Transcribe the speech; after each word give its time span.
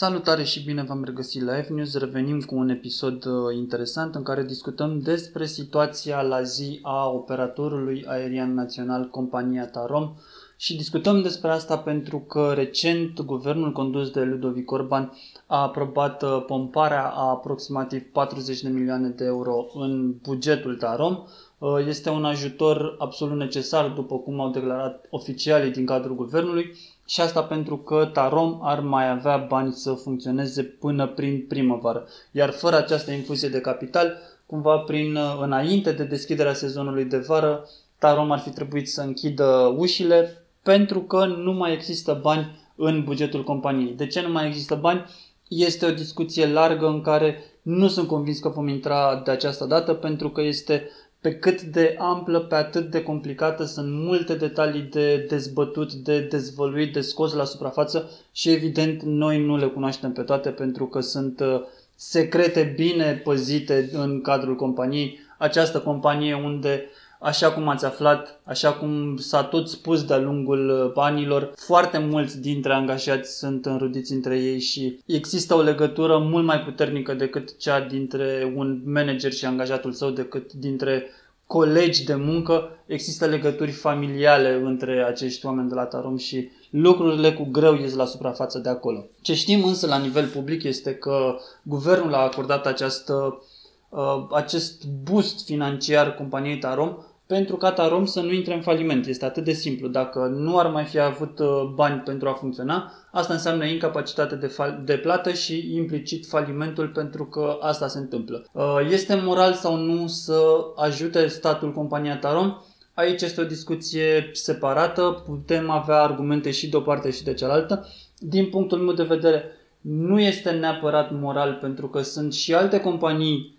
Salutare 0.00 0.44
și 0.44 0.64
bine 0.64 0.82
v-am 0.82 1.04
regăsit 1.04 1.42
la 1.42 1.62
F-News. 1.62 1.98
Revenim 1.98 2.40
cu 2.40 2.54
un 2.54 2.68
episod 2.68 3.24
uh, 3.24 3.56
interesant 3.56 4.14
în 4.14 4.22
care 4.22 4.42
discutăm 4.42 5.00
despre 5.00 5.46
situația 5.46 6.22
la 6.22 6.42
zi 6.42 6.78
a 6.82 7.08
operatorului 7.08 8.04
aerian 8.06 8.54
național 8.54 9.08
compania 9.08 9.66
Tarom 9.66 10.14
și 10.56 10.76
discutăm 10.76 11.22
despre 11.22 11.50
asta 11.50 11.78
pentru 11.78 12.18
că 12.18 12.52
recent 12.54 13.20
guvernul 13.20 13.72
condus 13.72 14.10
de 14.10 14.22
Ludovic 14.22 14.70
Orban 14.70 15.12
a 15.46 15.62
aprobat 15.62 16.22
uh, 16.22 16.44
pomparea 16.46 17.06
a 17.08 17.28
aproximativ 17.28 18.02
40 18.12 18.60
de 18.60 18.68
milioane 18.68 19.08
de 19.08 19.24
euro 19.24 19.66
în 19.74 20.14
bugetul 20.22 20.76
Tarom. 20.76 21.24
Uh, 21.58 21.84
este 21.86 22.10
un 22.10 22.24
ajutor 22.24 22.94
absolut 22.98 23.36
necesar, 23.36 23.88
după 23.88 24.18
cum 24.18 24.40
au 24.40 24.50
declarat 24.50 25.06
oficialii 25.10 25.70
din 25.70 25.86
cadrul 25.86 26.14
guvernului, 26.14 26.74
și 27.06 27.20
asta 27.20 27.42
pentru 27.42 27.76
că 27.76 28.10
Tarom 28.12 28.58
ar 28.62 28.80
mai 28.80 29.10
avea 29.10 29.36
bani 29.36 29.72
să 29.72 29.92
funcționeze 29.92 30.62
până 30.62 31.06
prin 31.06 31.44
primăvară. 31.48 32.06
Iar 32.32 32.50
fără 32.50 32.76
această 32.76 33.10
infuzie 33.10 33.48
de 33.48 33.60
capital, 33.60 34.16
cumva 34.46 34.76
prin 34.78 35.16
uh, 35.16 35.38
înainte 35.40 35.92
de 35.92 36.04
deschiderea 36.04 36.54
sezonului 36.54 37.04
de 37.04 37.18
vară, 37.18 37.68
Tarom 37.98 38.30
ar 38.30 38.38
fi 38.38 38.50
trebuit 38.50 38.88
să 38.90 39.00
închidă 39.00 39.74
ușile 39.76 40.46
pentru 40.62 41.00
că 41.00 41.24
nu 41.24 41.52
mai 41.52 41.72
există 41.72 42.18
bani 42.22 42.58
în 42.74 43.04
bugetul 43.04 43.44
companiei. 43.44 43.92
De 43.92 44.06
ce 44.06 44.20
nu 44.20 44.32
mai 44.32 44.46
există 44.46 44.74
bani? 44.74 45.04
Este 45.48 45.86
o 45.86 45.90
discuție 45.90 46.46
largă 46.46 46.86
în 46.86 47.00
care 47.00 47.42
nu 47.62 47.88
sunt 47.88 48.08
convins 48.08 48.38
că 48.38 48.48
vom 48.48 48.68
intra 48.68 49.22
de 49.24 49.30
această 49.30 49.64
dată 49.64 49.94
pentru 49.94 50.30
că 50.30 50.42
este 50.42 50.90
pe 51.20 51.34
cât 51.34 51.62
de 51.62 51.96
amplă, 51.98 52.40
pe 52.40 52.54
atât 52.54 52.90
de 52.90 53.02
complicată, 53.02 53.64
sunt 53.64 53.92
multe 53.92 54.34
detalii 54.34 54.82
de 54.82 55.26
dezbătut, 55.28 55.92
de 55.92 56.20
dezvăluit, 56.20 56.92
de 56.92 57.00
scos 57.00 57.32
la 57.32 57.44
suprafață 57.44 58.10
și 58.32 58.50
evident 58.50 59.02
noi 59.02 59.44
nu 59.44 59.56
le 59.56 59.66
cunoaștem 59.66 60.12
pe 60.12 60.22
toate 60.22 60.50
pentru 60.50 60.86
că 60.86 61.00
sunt 61.00 61.40
uh, 61.40 61.62
secrete 61.94 62.72
bine 62.76 63.20
păzite 63.24 63.90
în 63.92 64.20
cadrul 64.20 64.56
companiei. 64.56 65.18
Această 65.38 65.80
companie 65.80 66.34
unde 66.34 66.84
Așa 67.20 67.52
cum 67.52 67.68
ați 67.68 67.84
aflat, 67.84 68.40
așa 68.44 68.72
cum 68.72 69.16
s-a 69.16 69.44
tot 69.44 69.68
spus 69.68 70.04
de-a 70.04 70.18
lungul 70.18 70.92
uh, 70.94 71.02
anilor, 71.04 71.52
foarte 71.56 71.98
mulți 71.98 72.40
dintre 72.40 72.72
angajați 72.72 73.38
sunt 73.38 73.66
înrudiți 73.66 74.12
între 74.12 74.38
ei 74.38 74.60
și 74.60 74.98
există 75.06 75.54
o 75.54 75.62
legătură 75.62 76.18
mult 76.18 76.44
mai 76.44 76.60
puternică 76.60 77.14
decât 77.14 77.58
cea 77.58 77.80
dintre 77.80 78.52
un 78.56 78.80
manager 78.84 79.32
și 79.32 79.44
angajatul 79.44 79.92
său, 79.92 80.10
decât 80.10 80.52
dintre 80.52 81.06
colegi 81.46 82.04
de 82.04 82.14
muncă. 82.14 82.70
Există 82.86 83.26
legături 83.26 83.70
familiale 83.70 84.60
între 84.64 85.04
acești 85.04 85.46
oameni 85.46 85.68
de 85.68 85.74
la 85.74 85.84
Tarom 85.84 86.16
și 86.16 86.50
lucrurile 86.70 87.32
cu 87.32 87.48
greu 87.50 87.74
ies 87.74 87.94
la 87.94 88.04
suprafață 88.04 88.58
de 88.58 88.68
acolo. 88.68 89.06
Ce 89.20 89.34
știm 89.34 89.64
însă 89.64 89.86
la 89.86 89.98
nivel 89.98 90.26
public 90.26 90.62
este 90.62 90.94
că 90.94 91.38
guvernul 91.62 92.14
a 92.14 92.18
acordat 92.18 92.66
această 92.66 93.42
uh, 93.88 94.26
acest 94.30 94.86
boost 94.86 95.44
financiar 95.44 96.14
companiei 96.14 96.58
Tarom 96.58 96.96
pentru 97.28 97.56
ca 97.56 97.72
Tarom 97.72 98.04
să 98.04 98.20
nu 98.20 98.32
intre 98.32 98.54
în 98.54 98.60
faliment. 98.60 99.06
Este 99.06 99.24
atât 99.24 99.44
de 99.44 99.52
simplu. 99.52 99.88
Dacă 99.88 100.18
nu 100.18 100.58
ar 100.58 100.66
mai 100.66 100.84
fi 100.84 100.98
avut 100.98 101.38
uh, 101.38 101.62
bani 101.74 102.00
pentru 102.00 102.28
a 102.28 102.32
funcționa, 102.32 102.92
asta 103.12 103.32
înseamnă 103.32 103.64
incapacitate 103.64 104.34
de, 104.36 104.46
fal- 104.46 104.82
de 104.84 104.96
plată 104.96 105.32
și 105.32 105.74
implicit 105.74 106.26
falimentul 106.26 106.88
pentru 106.88 107.26
că 107.26 107.56
asta 107.60 107.88
se 107.88 107.98
întâmplă. 107.98 108.46
Uh, 108.52 108.88
este 108.90 109.14
moral 109.14 109.52
sau 109.52 109.76
nu 109.76 110.06
să 110.06 110.40
ajute 110.76 111.26
statul 111.26 111.72
compania 111.72 112.18
Tarom? 112.18 112.56
Aici 112.94 113.22
este 113.22 113.40
o 113.40 113.44
discuție 113.44 114.30
separată, 114.32 115.22
putem 115.26 115.70
avea 115.70 116.02
argumente 116.02 116.50
și 116.50 116.68
de 116.68 116.76
o 116.76 116.80
parte 116.80 117.10
și 117.10 117.24
de 117.24 117.34
cealaltă. 117.34 117.88
Din 118.18 118.48
punctul 118.48 118.78
meu 118.78 118.94
de 118.94 119.02
vedere, 119.02 119.44
nu 119.80 120.20
este 120.20 120.50
neapărat 120.50 121.10
moral 121.12 121.58
pentru 121.60 121.88
că 121.88 122.02
sunt 122.02 122.32
și 122.32 122.54
alte 122.54 122.80
companii 122.80 123.36
Uh, 123.40 123.57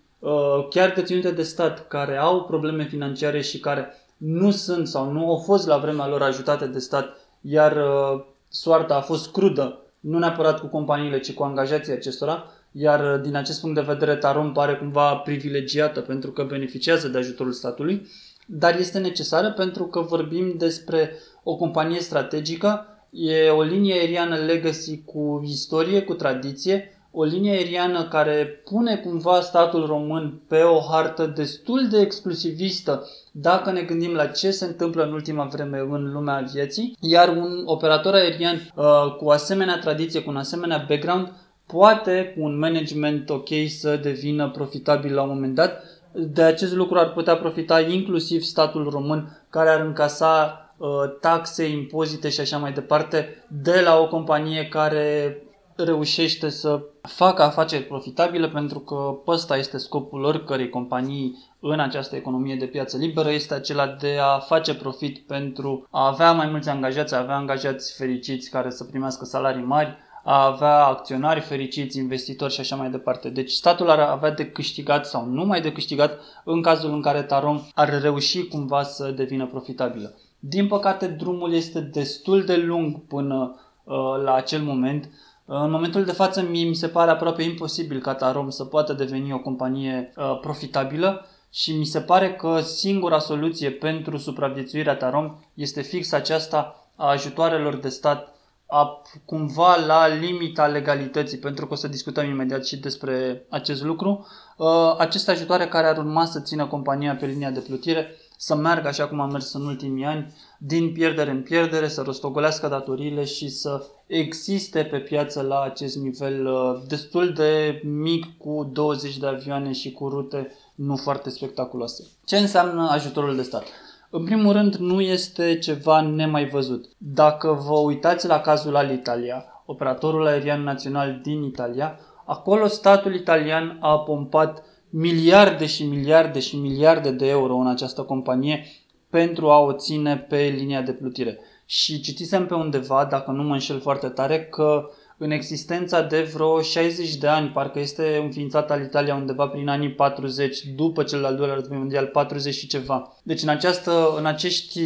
chiar 0.69 0.93
deținute 0.95 1.31
de 1.31 1.43
stat 1.43 1.87
care 1.87 2.17
au 2.17 2.43
probleme 2.43 2.85
financiare 2.85 3.41
și 3.41 3.59
care 3.59 3.93
nu 4.19 4.51
sunt 4.51 4.87
sau 4.87 5.11
nu 5.11 5.29
au 5.29 5.37
fost 5.37 5.67
la 5.67 5.77
vremea 5.77 6.07
lor 6.07 6.21
ajutate 6.21 6.65
de 6.65 6.79
stat, 6.79 7.17
iar 7.41 7.75
uh, 7.75 8.23
soarta 8.47 8.95
a 8.95 9.01
fost 9.01 9.31
crudă, 9.31 9.81
nu 9.99 10.17
neapărat 10.17 10.59
cu 10.59 10.67
companiile, 10.67 11.19
ci 11.19 11.33
cu 11.33 11.43
angajații 11.43 11.93
acestora, 11.93 12.45
iar 12.71 13.13
uh, 13.13 13.21
din 13.21 13.35
acest 13.35 13.61
punct 13.61 13.75
de 13.75 13.81
vedere 13.81 14.15
Tarom 14.15 14.51
pare 14.51 14.75
cumva 14.75 15.15
privilegiată 15.15 16.01
pentru 16.01 16.31
că 16.31 16.43
beneficiază 16.43 17.07
de 17.07 17.17
ajutorul 17.17 17.51
statului, 17.51 18.07
dar 18.45 18.79
este 18.79 18.99
necesară 18.99 19.51
pentru 19.51 19.83
că 19.83 19.99
vorbim 19.99 20.53
despre 20.57 21.13
o 21.43 21.55
companie 21.55 21.99
strategică, 21.99 22.85
e 23.11 23.49
o 23.49 23.61
linie 23.61 23.93
aeriană 23.93 24.35
legacy 24.35 25.01
cu 25.05 25.41
istorie, 25.45 26.01
cu 26.01 26.13
tradiție, 26.13 26.98
o 27.11 27.23
linie 27.23 27.51
aeriană 27.51 28.03
care 28.03 28.61
pune 28.69 28.97
cumva 28.97 29.41
statul 29.41 29.85
român 29.85 30.41
pe 30.47 30.61
o 30.61 30.79
hartă 30.79 31.25
destul 31.25 31.87
de 31.89 31.99
exclusivistă 31.99 33.07
dacă 33.31 33.71
ne 33.71 33.81
gândim 33.81 34.13
la 34.13 34.25
ce 34.25 34.51
se 34.51 34.65
întâmplă 34.65 35.03
în 35.03 35.13
ultima 35.13 35.43
vreme 35.43 35.79
în 35.89 36.11
lumea 36.11 36.45
vieții, 36.53 36.97
iar 36.99 37.29
un 37.29 37.61
operator 37.65 38.13
aerian 38.13 38.55
uh, 38.75 38.85
cu 39.17 39.29
asemenea 39.29 39.79
tradiție, 39.79 40.21
cu 40.21 40.29
un 40.29 40.37
asemenea 40.37 40.85
background, 40.87 41.31
poate 41.65 42.33
cu 42.35 42.43
un 42.43 42.57
management 42.57 43.29
ok 43.29 43.47
să 43.67 43.95
devină 43.95 44.49
profitabil 44.49 45.13
la 45.13 45.21
un 45.21 45.29
moment 45.29 45.55
dat. 45.55 45.83
De 46.11 46.41
acest 46.41 46.73
lucru 46.73 46.97
ar 46.97 47.11
putea 47.11 47.35
profita 47.35 47.79
inclusiv 47.81 48.41
statul 48.41 48.89
român 48.89 49.37
care 49.49 49.69
ar 49.69 49.79
încasa 49.79 50.63
uh, 50.77 50.87
taxe, 51.21 51.69
impozite 51.69 52.29
și 52.29 52.39
așa 52.39 52.57
mai 52.57 52.71
departe 52.71 53.45
de 53.47 53.81
la 53.83 53.97
o 53.97 54.07
companie 54.07 54.67
care 54.67 55.37
reușește 55.83 56.49
să 56.49 56.81
facă 57.01 57.41
afaceri 57.41 57.83
profitabile 57.83 58.47
pentru 58.47 58.79
că 58.79 59.19
ăsta 59.27 59.57
este 59.57 59.77
scopul 59.77 60.23
oricărei 60.23 60.69
companii 60.69 61.37
în 61.59 61.79
această 61.79 62.15
economie 62.15 62.55
de 62.55 62.65
piață 62.65 62.97
liberă, 62.97 63.31
este 63.31 63.53
acela 63.53 63.87
de 63.87 64.17
a 64.21 64.39
face 64.39 64.75
profit 64.75 65.19
pentru 65.19 65.87
a 65.91 66.07
avea 66.07 66.31
mai 66.31 66.49
mulți 66.49 66.69
angajați, 66.69 67.13
a 67.13 67.19
avea 67.19 67.35
angajați 67.35 67.95
fericiți 67.97 68.49
care 68.49 68.69
să 68.69 68.83
primească 68.83 69.25
salarii 69.25 69.63
mari, 69.63 69.97
a 70.23 70.45
avea 70.45 70.85
acționari 70.85 71.39
fericiți, 71.39 71.97
investitori 71.97 72.53
și 72.53 72.59
așa 72.59 72.75
mai 72.75 72.89
departe. 72.89 73.29
Deci 73.29 73.51
statul 73.51 73.89
ar 73.89 73.99
avea 73.99 74.31
de 74.31 74.51
câștigat 74.51 75.05
sau 75.05 75.25
nu 75.25 75.45
mai 75.45 75.61
de 75.61 75.71
câștigat 75.71 76.19
în 76.43 76.61
cazul 76.61 76.91
în 76.91 77.01
care 77.01 77.21
Tarom 77.21 77.61
ar 77.73 78.01
reuși 78.01 78.47
cumva 78.47 78.83
să 78.83 79.11
devină 79.11 79.45
profitabilă. 79.45 80.15
Din 80.39 80.67
păcate, 80.67 81.07
drumul 81.07 81.53
este 81.53 81.79
destul 81.79 82.43
de 82.43 82.55
lung 82.55 83.05
până 83.07 83.59
uh, 83.83 83.95
la 84.23 84.33
acel 84.33 84.61
moment 84.61 85.09
în 85.51 85.71
momentul 85.71 86.05
de 86.05 86.11
față 86.11 86.41
mie 86.41 86.65
mi 86.65 86.75
se 86.75 86.87
pare 86.87 87.11
aproape 87.11 87.43
imposibil 87.43 88.01
ca 88.01 88.13
Tarom 88.15 88.49
să 88.49 88.65
poată 88.65 88.93
deveni 88.93 89.33
o 89.33 89.39
companie 89.39 90.13
uh, 90.17 90.39
profitabilă 90.41 91.25
și 91.51 91.73
mi 91.73 91.85
se 91.85 92.01
pare 92.01 92.33
că 92.33 92.59
singura 92.59 93.19
soluție 93.19 93.71
pentru 93.71 94.17
supraviețuirea 94.17 94.95
Tarom 94.95 95.39
este 95.53 95.81
fix 95.81 96.11
aceasta 96.11 96.89
a 96.95 97.09
ajutoarelor 97.09 97.75
de 97.75 97.89
stat 97.89 98.35
a, 98.65 99.01
cumva 99.25 99.75
la 99.75 100.07
limita 100.07 100.67
legalității, 100.67 101.37
pentru 101.37 101.67
că 101.67 101.73
o 101.73 101.75
să 101.75 101.87
discutăm 101.87 102.25
imediat 102.25 102.65
și 102.65 102.77
despre 102.77 103.45
acest 103.49 103.83
lucru. 103.83 104.27
Uh, 104.57 104.95
aceste 104.97 105.31
ajutoare 105.31 105.67
care 105.67 105.87
ar 105.87 105.97
urma 105.97 106.25
să 106.25 106.39
țină 106.39 106.65
compania 106.65 107.15
pe 107.15 107.25
linia 107.25 107.51
de 107.51 107.59
plutire 107.59 108.15
să 108.41 108.55
meargă 108.55 108.87
așa 108.87 109.07
cum 109.07 109.19
a 109.19 109.25
mers 109.25 109.53
în 109.53 109.65
ultimii 109.65 110.05
ani, 110.05 110.33
din 110.59 110.91
pierdere 110.91 111.31
în 111.31 111.41
pierdere, 111.41 111.87
să 111.87 112.01
rostogolească 112.01 112.67
datoriile 112.67 113.23
și 113.23 113.49
să 113.49 113.85
existe 114.07 114.83
pe 114.83 114.97
piață 114.97 115.41
la 115.41 115.61
acest 115.61 115.97
nivel 115.97 116.45
uh, 116.45 116.81
destul 116.87 117.33
de 117.33 117.81
mic 117.83 118.37
cu 118.37 118.69
20 118.73 119.17
de 119.17 119.27
avioane 119.27 119.71
și 119.71 119.91
cu 119.91 120.07
rute 120.07 120.51
nu 120.75 120.95
foarte 120.95 121.29
spectaculoase. 121.29 122.07
Ce 122.25 122.37
înseamnă 122.37 122.89
ajutorul 122.91 123.35
de 123.35 123.41
stat? 123.41 123.63
În 124.09 124.23
primul 124.23 124.53
rând, 124.53 124.75
nu 124.75 125.01
este 125.01 125.57
ceva 125.57 126.01
nemai 126.01 126.49
văzut. 126.49 126.85
Dacă 126.97 127.51
vă 127.67 127.77
uitați 127.79 128.27
la 128.27 128.39
cazul 128.39 128.75
Alitalia, 128.75 129.45
operatorul 129.65 130.27
aerian 130.27 130.63
național 130.63 131.19
din 131.23 131.43
Italia, 131.43 131.99
acolo 132.25 132.67
statul 132.67 133.13
italian 133.13 133.77
a 133.79 133.99
pompat 133.99 134.63
miliarde 134.89 135.65
și 135.65 135.83
miliarde 135.83 136.39
și 136.39 136.55
miliarde 136.55 137.11
de 137.11 137.27
euro 137.27 137.55
în 137.55 137.67
această 137.67 138.01
companie 138.01 138.65
pentru 139.09 139.49
a 139.49 139.59
o 139.59 139.73
ține 139.73 140.17
pe 140.17 140.53
linia 140.57 140.81
de 140.81 140.91
plutire. 140.91 141.39
Și 141.65 142.01
citisem 142.01 142.45
pe 142.45 142.53
undeva, 142.53 143.07
dacă 143.09 143.31
nu 143.31 143.43
mă 143.43 143.53
înșel 143.53 143.79
foarte 143.79 144.07
tare, 144.07 144.43
că 144.43 144.89
în 145.21 145.31
existența 145.31 146.01
de 146.01 146.21
vreo 146.33 146.61
60 146.61 147.15
de 147.15 147.27
ani, 147.27 147.49
parcă 147.49 147.79
este 147.79 148.19
înființat 148.23 148.71
al 148.71 148.81
Italia 148.81 149.15
undeva 149.15 149.47
prin 149.47 149.67
anii 149.67 149.91
40, 149.91 150.63
după 150.75 151.03
cel 151.03 151.25
al 151.25 151.35
doilea 151.35 151.55
război 151.55 151.77
mondial, 151.77 152.05
40 152.05 152.53
și 152.53 152.67
ceva. 152.67 153.17
Deci 153.23 153.41
în, 153.41 153.49
această, 153.49 154.13
în 154.17 154.25
acești, 154.25 154.81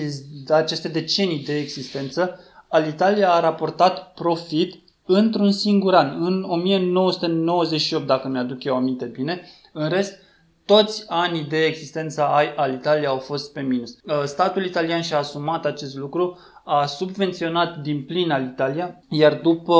aceste 0.47 0.87
decenii 0.87 1.43
de 1.43 1.57
existență, 1.57 2.39
Alitalia 2.67 3.31
a 3.31 3.39
raportat 3.39 4.13
profit 4.13 4.75
într-un 5.05 5.51
singur 5.51 5.93
an, 5.93 6.25
în 6.25 6.43
1998, 6.47 8.07
dacă 8.07 8.27
mi-aduc 8.27 8.63
eu 8.63 8.75
aminte 8.75 9.05
bine. 9.05 9.41
În 9.73 9.89
rest, 9.89 10.21
toți 10.65 11.03
anii 11.07 11.43
de 11.43 11.65
existență 11.65 12.23
ai 12.23 12.53
al 12.55 12.73
Italiei 12.73 13.05
au 13.05 13.17
fost 13.17 13.53
pe 13.53 13.61
minus. 13.61 13.97
Uh, 14.03 14.23
statul 14.23 14.65
italian 14.65 15.01
și-a 15.01 15.17
asumat 15.17 15.65
acest 15.65 15.95
lucru, 15.95 16.37
a 16.63 16.85
subvenționat 16.85 17.77
din 17.77 18.03
plin 18.05 18.31
al 18.31 18.43
Italia, 18.43 19.03
iar 19.09 19.33
după 19.33 19.77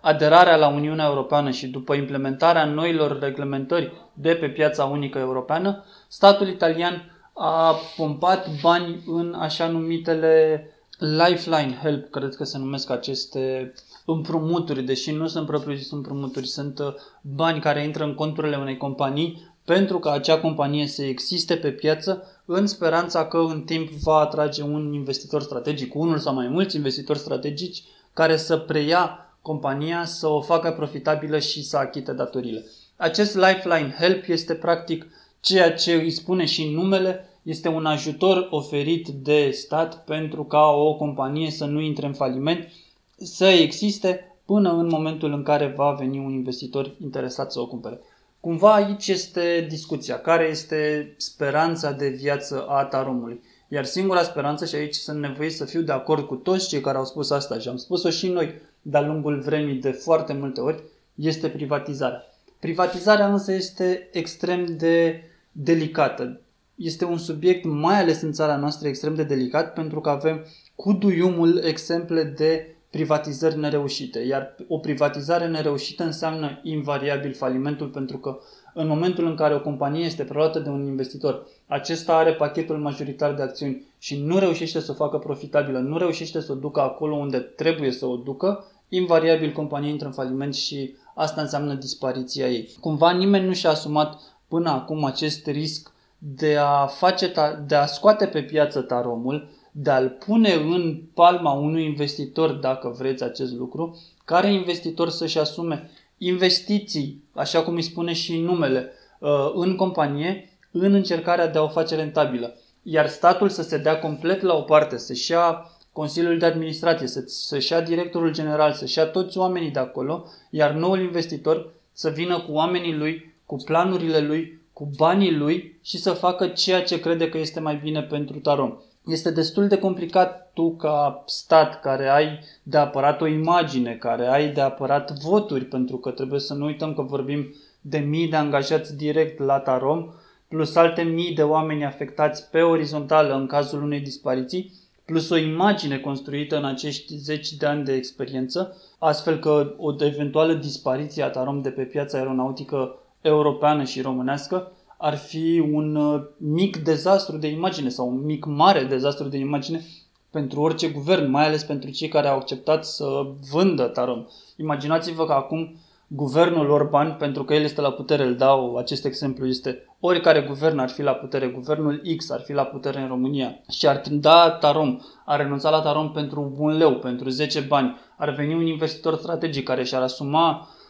aderarea 0.00 0.56
la 0.56 0.68
Uniunea 0.68 1.06
Europeană 1.06 1.50
și 1.50 1.66
după 1.66 1.94
implementarea 1.94 2.64
noilor 2.64 3.18
reglementări 3.18 3.92
de 4.12 4.34
pe 4.34 4.48
piața 4.48 4.84
unică 4.84 5.18
europeană, 5.18 5.84
statul 6.08 6.48
italian 6.48 7.12
a 7.34 7.74
pompat 7.96 8.46
bani 8.62 9.02
în 9.06 9.34
așa 9.38 9.66
numitele 9.66 10.68
Lifeline 10.98 11.78
Help, 11.82 12.10
cred 12.10 12.34
că 12.34 12.44
se 12.44 12.58
numesc 12.58 12.90
aceste 12.90 13.72
împrumuturi, 14.04 14.82
deși 14.82 15.10
nu 15.10 15.26
sunt 15.26 15.46
propriu-zis 15.46 15.90
împrumuturi, 15.90 16.46
sunt 16.46 16.78
uh, 16.78 16.94
bani 17.20 17.60
care 17.60 17.84
intră 17.84 18.04
în 18.04 18.14
conturile 18.14 18.56
unei 18.56 18.76
companii 18.76 19.52
pentru 19.64 19.98
ca 19.98 20.12
acea 20.12 20.40
companie 20.40 20.86
să 20.86 21.02
existe 21.02 21.56
pe 21.56 21.70
piață 21.70 22.22
în 22.44 22.66
speranța 22.66 23.26
că 23.26 23.38
în 23.38 23.62
timp 23.62 23.90
va 23.90 24.16
atrage 24.16 24.62
un 24.62 24.92
investitor 24.92 25.42
strategic, 25.42 25.94
unul 25.94 26.18
sau 26.18 26.34
mai 26.34 26.48
mulți 26.48 26.76
investitori 26.76 27.18
strategici 27.18 27.82
care 28.12 28.36
să 28.36 28.56
preia 28.56 29.18
compania, 29.42 30.04
să 30.04 30.26
o 30.26 30.40
facă 30.40 30.72
profitabilă 30.72 31.38
și 31.38 31.64
să 31.64 31.76
achite 31.76 32.12
datorile. 32.12 32.64
Acest 32.96 33.34
Lifeline 33.34 33.94
Help 33.98 34.24
este 34.28 34.54
practic 34.54 35.06
ceea 35.40 35.72
ce 35.72 35.92
îi 35.94 36.10
spune 36.10 36.44
și 36.44 36.70
numele, 36.70 37.28
este 37.44 37.68
un 37.68 37.86
ajutor 37.86 38.48
oferit 38.50 39.08
de 39.08 39.50
stat 39.50 40.04
pentru 40.04 40.44
ca 40.44 40.66
o 40.66 40.94
companie 40.94 41.50
să 41.50 41.64
nu 41.64 41.80
intre 41.80 42.06
în 42.06 42.12
faliment, 42.12 42.68
să 43.16 43.46
existe 43.46 44.36
până 44.44 44.72
în 44.72 44.86
momentul 44.86 45.32
în 45.32 45.42
care 45.42 45.72
va 45.76 45.92
veni 45.92 46.18
un 46.18 46.32
investitor 46.32 46.94
interesat 47.02 47.52
să 47.52 47.60
o 47.60 47.66
cumpere. 47.66 48.00
Cumva 48.40 48.74
aici 48.74 49.08
este 49.08 49.66
discuția, 49.68 50.18
care 50.18 50.44
este 50.44 51.12
speranța 51.16 51.92
de 51.92 52.08
viață 52.08 52.66
a 52.68 52.84
Taromului. 52.84 53.40
Iar 53.68 53.84
singura 53.84 54.22
speranță, 54.22 54.64
și 54.64 54.74
aici 54.74 54.94
sunt 54.94 55.20
nevoit 55.20 55.52
să 55.52 55.64
fiu 55.64 55.80
de 55.80 55.92
acord 55.92 56.26
cu 56.26 56.34
toți 56.34 56.68
cei 56.68 56.80
care 56.80 56.98
au 56.98 57.04
spus 57.04 57.30
asta 57.30 57.58
și 57.58 57.68
am 57.68 57.76
spus-o 57.76 58.10
și 58.10 58.28
noi 58.28 58.54
de-a 58.82 59.00
lungul 59.00 59.40
vremii 59.40 59.80
de 59.80 59.90
foarte 59.90 60.32
multe 60.32 60.60
ori, 60.60 60.82
este 61.14 61.48
privatizarea. 61.48 62.22
Privatizarea 62.58 63.32
însă 63.32 63.52
este 63.52 64.08
extrem 64.12 64.76
de 64.76 65.22
delicată. 65.52 66.40
Este 66.74 67.04
un 67.04 67.18
subiect, 67.18 67.64
mai 67.64 68.00
ales 68.00 68.20
în 68.20 68.32
țara 68.32 68.56
noastră, 68.56 68.88
extrem 68.88 69.14
de 69.14 69.24
delicat 69.24 69.72
pentru 69.72 70.00
că 70.00 70.08
avem 70.08 70.44
cu 70.74 70.92
duiumul 70.92 71.60
exemple 71.64 72.22
de 72.24 72.76
privatizări 72.90 73.58
nereușite, 73.58 74.18
iar 74.18 74.54
o 74.68 74.78
privatizare 74.78 75.46
nereușită 75.46 76.04
înseamnă 76.04 76.60
invariabil 76.62 77.32
falimentul 77.32 77.86
pentru 77.86 78.18
că 78.18 78.38
în 78.74 78.86
momentul 78.86 79.26
în 79.26 79.34
care 79.34 79.54
o 79.54 79.60
companie 79.60 80.04
este 80.04 80.24
preluată 80.24 80.58
de 80.58 80.68
un 80.68 80.86
investitor, 80.86 81.46
acesta 81.66 82.16
are 82.16 82.32
pachetul 82.32 82.78
majoritar 82.78 83.34
de 83.34 83.42
acțiuni 83.42 83.84
și 83.98 84.22
nu 84.22 84.38
reușește 84.38 84.80
să 84.80 84.90
o 84.90 84.94
facă 84.94 85.18
profitabilă, 85.18 85.78
nu 85.78 85.98
reușește 85.98 86.40
să 86.40 86.52
o 86.52 86.54
ducă 86.54 86.80
acolo 86.80 87.14
unde 87.16 87.38
trebuie 87.38 87.90
să 87.90 88.06
o 88.06 88.16
ducă, 88.16 88.64
invariabil 88.88 89.52
compania 89.52 89.88
intră 89.88 90.06
în 90.06 90.12
faliment 90.12 90.54
și 90.54 90.94
asta 91.14 91.40
înseamnă 91.40 91.74
dispariția 91.74 92.48
ei. 92.48 92.68
Cumva 92.80 93.10
nimeni 93.10 93.46
nu 93.46 93.52
și-a 93.52 93.70
asumat 93.70 94.20
până 94.48 94.70
acum 94.70 95.04
acest 95.04 95.46
risc 95.46 95.93
de 96.26 96.56
a, 96.56 96.86
face 96.86 97.30
ta- 97.30 97.66
de 97.66 97.74
a 97.74 97.86
scoate 97.86 98.26
pe 98.26 98.42
piață 98.42 98.80
taromul, 98.80 99.48
de 99.72 99.90
a-l 99.90 100.08
pune 100.26 100.52
în 100.52 101.00
palma 101.14 101.52
unui 101.52 101.84
investitor, 101.84 102.50
dacă 102.50 102.94
vreți 102.98 103.22
acest 103.22 103.52
lucru, 103.52 104.02
care 104.24 104.52
investitor 104.52 105.08
să-și 105.08 105.38
asume 105.38 105.90
investiții, 106.18 107.22
așa 107.32 107.62
cum 107.62 107.74
îi 107.74 107.82
spune 107.82 108.12
și 108.12 108.40
numele, 108.40 108.92
uh, 109.18 109.50
în 109.54 109.76
companie, 109.76 110.48
în 110.70 110.92
încercarea 110.92 111.48
de 111.48 111.58
a 111.58 111.62
o 111.62 111.68
face 111.68 111.94
rentabilă. 111.94 112.56
Iar 112.82 113.08
statul 113.08 113.48
să 113.48 113.62
se 113.62 113.78
dea 113.78 113.98
complet 113.98 114.42
la 114.42 114.54
o 114.54 114.60
parte, 114.60 114.98
să-și 114.98 115.30
ia 115.30 115.70
Consiliul 115.92 116.38
de 116.38 116.46
Administrație, 116.46 117.06
să, 117.06 117.22
să-și 117.26 117.72
ia 117.72 117.80
directorul 117.80 118.32
general, 118.32 118.72
să-și 118.72 118.98
ia 118.98 119.06
toți 119.06 119.38
oamenii 119.38 119.70
de 119.70 119.78
acolo, 119.78 120.24
iar 120.50 120.70
noul 120.70 121.00
investitor 121.00 121.72
să 121.92 122.10
vină 122.10 122.40
cu 122.40 122.52
oamenii 122.52 122.94
lui, 122.94 123.34
cu 123.46 123.56
planurile 123.56 124.18
lui, 124.18 124.62
cu 124.74 124.90
banii 124.96 125.36
lui 125.36 125.78
și 125.82 125.98
să 125.98 126.10
facă 126.10 126.46
ceea 126.46 126.82
ce 126.82 127.00
crede 127.00 127.28
că 127.28 127.38
este 127.38 127.60
mai 127.60 127.80
bine 127.82 128.02
pentru 128.02 128.38
Tarom. 128.38 128.76
Este 129.06 129.30
destul 129.30 129.68
de 129.68 129.78
complicat 129.78 130.50
tu 130.54 130.76
ca 130.76 131.22
stat 131.26 131.80
care 131.80 132.08
ai 132.08 132.38
de 132.62 132.76
apărat 132.76 133.20
o 133.20 133.26
imagine, 133.26 133.94
care 133.94 134.26
ai 134.26 134.48
de 134.48 134.60
apărat 134.60 135.12
voturi, 135.12 135.64
pentru 135.64 135.96
că 135.96 136.10
trebuie 136.10 136.40
să 136.40 136.54
nu 136.54 136.64
uităm 136.64 136.94
că 136.94 137.02
vorbim 137.02 137.54
de 137.80 137.98
mii 137.98 138.28
de 138.28 138.36
angajați 138.36 138.96
direct 138.96 139.38
la 139.38 139.58
Tarom, 139.58 140.12
plus 140.48 140.74
alte 140.74 141.02
mii 141.02 141.34
de 141.34 141.42
oameni 141.42 141.84
afectați 141.84 142.50
pe 142.50 142.60
orizontală 142.60 143.34
în 143.34 143.46
cazul 143.46 143.82
unei 143.82 144.00
dispariții, 144.00 144.72
plus 145.04 145.30
o 145.30 145.36
imagine 145.36 145.98
construită 145.98 146.56
în 146.56 146.64
acești 146.64 147.16
zeci 147.16 147.52
de 147.52 147.66
ani 147.66 147.84
de 147.84 147.92
experiență, 147.92 148.76
astfel 148.98 149.38
că 149.38 149.74
o 149.76 149.94
eventuală 149.98 150.52
dispariție 150.52 151.22
a 151.22 151.30
Tarom 151.30 151.62
de 151.62 151.70
pe 151.70 151.82
piața 151.82 152.18
aeronautică 152.18 152.98
europeană 153.24 153.84
și 153.84 154.00
românească 154.00 154.72
ar 154.98 155.16
fi 155.16 155.68
un 155.72 155.96
uh, 155.96 156.22
mic 156.36 156.76
dezastru 156.76 157.36
de 157.36 157.46
imagine 157.46 157.88
sau 157.88 158.08
un 158.08 158.24
mic 158.24 158.44
mare 158.44 158.84
dezastru 158.84 159.28
de 159.28 159.38
imagine 159.38 159.84
pentru 160.30 160.60
orice 160.60 160.88
guvern, 160.88 161.30
mai 161.30 161.46
ales 161.46 161.64
pentru 161.64 161.90
cei 161.90 162.08
care 162.08 162.28
au 162.28 162.36
acceptat 162.36 162.84
să 162.84 163.06
vândă 163.52 163.84
Tarom. 163.84 164.24
Imaginați-vă 164.56 165.26
că 165.26 165.32
acum 165.32 165.76
guvernul 166.06 166.70
Orban, 166.70 167.16
pentru 167.18 167.44
că 167.44 167.54
el 167.54 167.62
este 167.62 167.80
la 167.80 167.90
putere, 167.90 168.24
îl 168.24 168.36
dau 168.36 168.76
acest 168.76 169.04
exemplu, 169.04 169.46
este 169.46 169.84
oricare 170.00 170.40
guvern 170.40 170.78
ar 170.78 170.88
fi 170.88 171.02
la 171.02 171.12
putere, 171.12 171.46
guvernul 171.46 172.02
X 172.16 172.30
ar 172.30 172.40
fi 172.40 172.52
la 172.52 172.64
putere 172.64 173.00
în 173.00 173.08
România 173.08 173.60
și 173.70 173.86
ar 173.86 174.02
da 174.10 174.50
Tarom, 174.50 175.00
ar 175.24 175.40
renunța 175.40 175.70
la 175.70 175.80
Tarom 175.80 176.12
pentru 176.12 176.54
un 176.58 176.76
leu, 176.76 176.94
pentru 176.94 177.28
10 177.28 177.60
bani, 177.60 177.96
ar 178.16 178.30
veni 178.30 178.54
un 178.54 178.66
investitor 178.66 179.16
strategic 179.16 179.64
care 179.64 179.84
și-ar 179.84 180.02
asuma 180.02 180.50
Uh, 180.60 180.82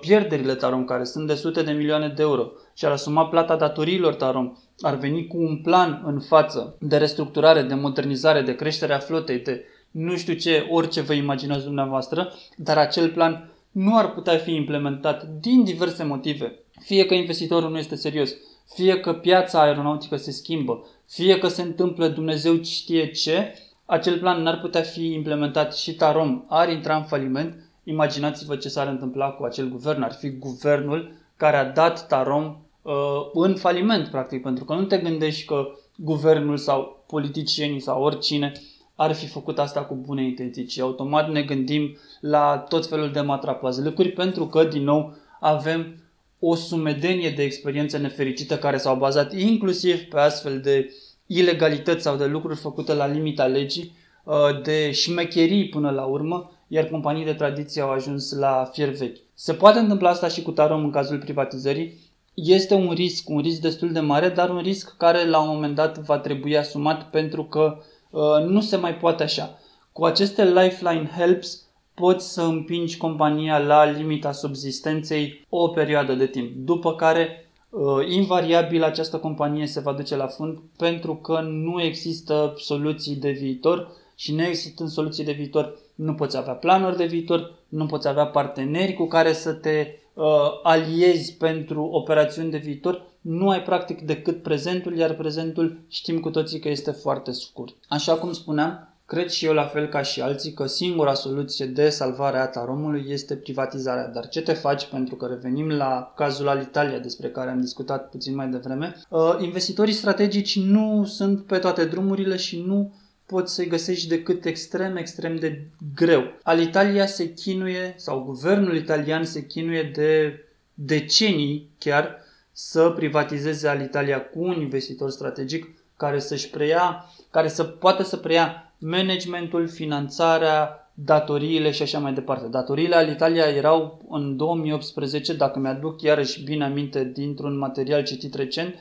pierderile 0.00 0.54
Tarom, 0.54 0.84
care 0.84 1.04
sunt 1.04 1.26
de 1.26 1.34
sute 1.34 1.62
de 1.62 1.72
milioane 1.72 2.08
de 2.08 2.22
euro, 2.22 2.50
și 2.74 2.84
ar 2.84 2.92
asuma 2.92 3.26
plata 3.26 3.56
datoriilor 3.56 4.14
Tarom, 4.14 4.56
ar 4.80 4.94
veni 4.94 5.26
cu 5.26 5.36
un 5.36 5.56
plan 5.56 6.02
în 6.06 6.20
față 6.20 6.76
de 6.80 6.96
restructurare, 6.96 7.62
de 7.62 7.74
modernizare, 7.74 8.40
de 8.40 8.54
creștere 8.54 8.94
a 8.94 8.98
flotei, 8.98 9.38
de 9.38 9.64
nu 9.90 10.16
știu 10.16 10.34
ce, 10.34 10.66
orice 10.70 11.00
vă 11.00 11.12
imaginați 11.12 11.64
dumneavoastră, 11.64 12.32
dar 12.56 12.78
acel 12.78 13.08
plan 13.10 13.52
nu 13.70 13.96
ar 13.96 14.12
putea 14.12 14.36
fi 14.36 14.54
implementat 14.54 15.24
din 15.40 15.64
diverse 15.64 16.04
motive. 16.04 16.58
Fie 16.80 17.04
că 17.04 17.14
investitorul 17.14 17.70
nu 17.70 17.78
este 17.78 17.94
serios, 17.94 18.34
fie 18.74 19.00
că 19.00 19.12
piața 19.12 19.62
aeronautică 19.62 20.16
se 20.16 20.30
schimbă, 20.30 20.86
fie 21.08 21.38
că 21.38 21.48
se 21.48 21.62
întâmplă 21.62 22.08
Dumnezeu 22.08 22.62
știe 22.62 23.10
ce, 23.10 23.54
acel 23.86 24.18
plan 24.18 24.42
n-ar 24.42 24.60
putea 24.60 24.82
fi 24.82 25.12
implementat 25.12 25.76
și 25.76 25.94
Tarom 25.94 26.44
ar 26.48 26.68
intra 26.68 26.96
în 26.96 27.04
faliment 27.04 27.67
Imaginați-vă 27.88 28.56
ce 28.56 28.68
s-ar 28.68 28.86
întâmpla 28.86 29.28
cu 29.28 29.44
acel 29.44 29.68
guvern. 29.68 30.02
Ar 30.02 30.12
fi 30.12 30.30
guvernul 30.30 31.12
care 31.36 31.56
a 31.56 31.64
dat 31.64 32.06
Tarom 32.06 32.56
uh, 32.82 32.92
în 33.32 33.54
faliment, 33.54 34.08
practic, 34.08 34.42
pentru 34.42 34.64
că 34.64 34.74
nu 34.74 34.84
te 34.84 34.98
gândești 34.98 35.46
că 35.46 35.66
guvernul 35.96 36.56
sau 36.56 37.04
politicienii 37.06 37.80
sau 37.80 38.02
oricine 38.02 38.52
ar 38.94 39.12
fi 39.12 39.26
făcut 39.26 39.58
asta 39.58 39.80
cu 39.80 39.94
bune 39.94 40.24
intenții, 40.24 40.66
ci 40.66 40.78
automat 40.78 41.30
ne 41.30 41.42
gândim 41.42 41.96
la 42.20 42.64
tot 42.68 42.86
felul 42.86 43.10
de 43.12 43.20
matrapazlăcuri 43.20 44.08
pentru 44.08 44.46
că, 44.46 44.64
din 44.64 44.82
nou, 44.84 45.16
avem 45.40 46.02
o 46.38 46.54
sumedenie 46.54 47.30
de 47.30 47.42
experiențe 47.42 47.98
nefericite 47.98 48.58
care 48.58 48.76
s-au 48.76 48.96
bazat 48.96 49.32
inclusiv 49.32 50.00
pe 50.00 50.18
astfel 50.18 50.60
de 50.60 50.94
ilegalități 51.26 52.02
sau 52.02 52.16
de 52.16 52.26
lucruri 52.26 52.56
făcute 52.56 52.94
la 52.94 53.06
limita 53.06 53.46
legii, 53.46 53.92
uh, 54.24 54.62
de 54.62 54.90
șmecherii 54.92 55.68
până 55.68 55.90
la 55.90 56.04
urmă, 56.04 56.52
iar 56.68 56.84
companii 56.84 57.24
de 57.24 57.32
tradiție 57.32 57.82
au 57.82 57.90
ajuns 57.90 58.32
la 58.32 58.68
fier 58.72 58.88
vechi. 58.88 59.16
Se 59.34 59.52
poate 59.52 59.78
întâmpla 59.78 60.08
asta 60.08 60.28
și 60.28 60.42
cu 60.42 60.50
Tarom 60.50 60.84
în 60.84 60.90
cazul 60.90 61.18
privatizării. 61.18 62.06
Este 62.34 62.74
un 62.74 62.90
risc, 62.90 63.28
un 63.28 63.40
risc 63.40 63.60
destul 63.60 63.92
de 63.92 64.00
mare, 64.00 64.28
dar 64.28 64.50
un 64.50 64.60
risc 64.60 64.96
care 64.96 65.28
la 65.28 65.40
un 65.40 65.48
moment 65.48 65.74
dat 65.74 65.98
va 65.98 66.18
trebui 66.18 66.56
asumat 66.56 67.10
pentru 67.10 67.44
că 67.44 67.78
uh, 68.10 68.44
nu 68.46 68.60
se 68.60 68.76
mai 68.76 68.94
poate 68.94 69.22
așa. 69.22 69.58
Cu 69.92 70.04
aceste 70.04 70.44
lifeline 70.44 71.10
helps 71.16 71.62
poți 71.94 72.32
să 72.32 72.42
împingi 72.42 72.96
compania 72.96 73.58
la 73.58 73.84
limita 73.84 74.32
subsistenței 74.32 75.46
o 75.48 75.68
perioadă 75.68 76.14
de 76.14 76.26
timp, 76.26 76.56
după 76.56 76.94
care 76.94 77.50
uh, 77.70 78.08
invariabil 78.08 78.82
această 78.82 79.18
companie 79.18 79.66
se 79.66 79.80
va 79.80 79.92
duce 79.92 80.16
la 80.16 80.26
fund 80.26 80.58
pentru 80.76 81.16
că 81.16 81.40
nu 81.40 81.82
există 81.82 82.54
soluții 82.56 83.16
de 83.16 83.30
viitor 83.30 83.88
și 84.14 84.34
nu 84.34 84.42
există 84.42 84.86
soluții 84.86 85.24
de 85.24 85.32
viitor 85.32 85.78
nu 85.98 86.14
poți 86.14 86.36
avea 86.36 86.52
planuri 86.52 86.96
de 86.96 87.04
viitor, 87.04 87.54
nu 87.68 87.86
poți 87.86 88.08
avea 88.08 88.26
parteneri 88.26 88.92
cu 88.92 89.06
care 89.06 89.32
să 89.32 89.52
te 89.52 89.86
uh, 90.14 90.24
aliezi 90.62 91.34
pentru 91.34 91.82
operațiuni 91.84 92.50
de 92.50 92.56
viitor, 92.56 93.02
nu 93.20 93.48
ai 93.48 93.62
practic 93.62 94.00
decât 94.00 94.42
prezentul, 94.42 94.96
iar 94.96 95.14
prezentul 95.14 95.78
știm 95.88 96.20
cu 96.20 96.30
toții 96.30 96.58
că 96.58 96.68
este 96.68 96.90
foarte 96.90 97.32
scurt. 97.32 97.74
Așa 97.88 98.14
cum 98.14 98.32
spuneam, 98.32 98.96
cred 99.06 99.28
și 99.28 99.44
eu 99.46 99.52
la 99.52 99.64
fel 99.64 99.86
ca 99.86 100.02
și 100.02 100.20
alții 100.20 100.52
că 100.52 100.66
singura 100.66 101.14
soluție 101.14 101.66
de 101.66 101.88
salvare 101.88 102.38
a 102.38 102.46
taromului 102.46 103.04
este 103.08 103.36
privatizarea. 103.36 104.08
Dar 104.08 104.28
ce 104.28 104.42
te 104.42 104.52
faci 104.52 104.86
pentru 104.86 105.14
că 105.14 105.26
revenim 105.26 105.68
la 105.68 106.12
cazul 106.16 106.48
al 106.48 106.60
Italia 106.60 106.98
despre 106.98 107.28
care 107.28 107.50
am 107.50 107.60
discutat 107.60 108.10
puțin 108.10 108.34
mai 108.34 108.48
devreme? 108.48 108.94
Uh, 109.08 109.36
investitorii 109.40 109.94
strategici 109.94 110.58
nu 110.58 111.04
sunt 111.04 111.46
pe 111.46 111.58
toate 111.58 111.84
drumurile 111.84 112.36
și 112.36 112.62
nu 112.66 112.92
poți 113.28 113.54
să-i 113.54 113.66
găsești 113.66 114.08
decât 114.08 114.44
extrem, 114.44 114.96
extrem 114.96 115.36
de 115.36 115.66
greu. 115.94 116.32
Alitalia 116.42 117.06
se 117.06 117.32
chinuie, 117.32 117.94
sau 117.96 118.22
guvernul 118.22 118.76
italian 118.76 119.24
se 119.24 119.46
chinuie 119.46 119.82
de 119.94 120.42
decenii 120.74 121.70
chiar, 121.78 122.16
să 122.52 122.90
privatizeze 122.90 123.68
Alitalia 123.68 124.20
cu 124.20 124.42
un 124.42 124.60
investitor 124.60 125.10
strategic 125.10 125.66
care 125.96 126.18
să-și 126.18 126.50
preia, 126.50 127.04
care 127.30 127.48
să 127.48 127.64
poată 127.64 128.02
să 128.02 128.16
preia 128.16 128.72
managementul, 128.78 129.68
finanțarea, 129.68 130.90
datoriile 130.94 131.70
și 131.70 131.82
așa 131.82 131.98
mai 131.98 132.12
departe. 132.12 132.46
Datoriile 132.46 132.94
Alitalia 132.94 133.44
erau 133.44 134.02
în 134.08 134.36
2018, 134.36 135.32
dacă 135.34 135.58
mi-aduc 135.58 136.02
iarăși 136.02 136.42
bine 136.42 136.64
aminte 136.64 137.04
dintr-un 137.04 137.58
material 137.58 138.02
citit 138.02 138.34
recent, 138.34 138.74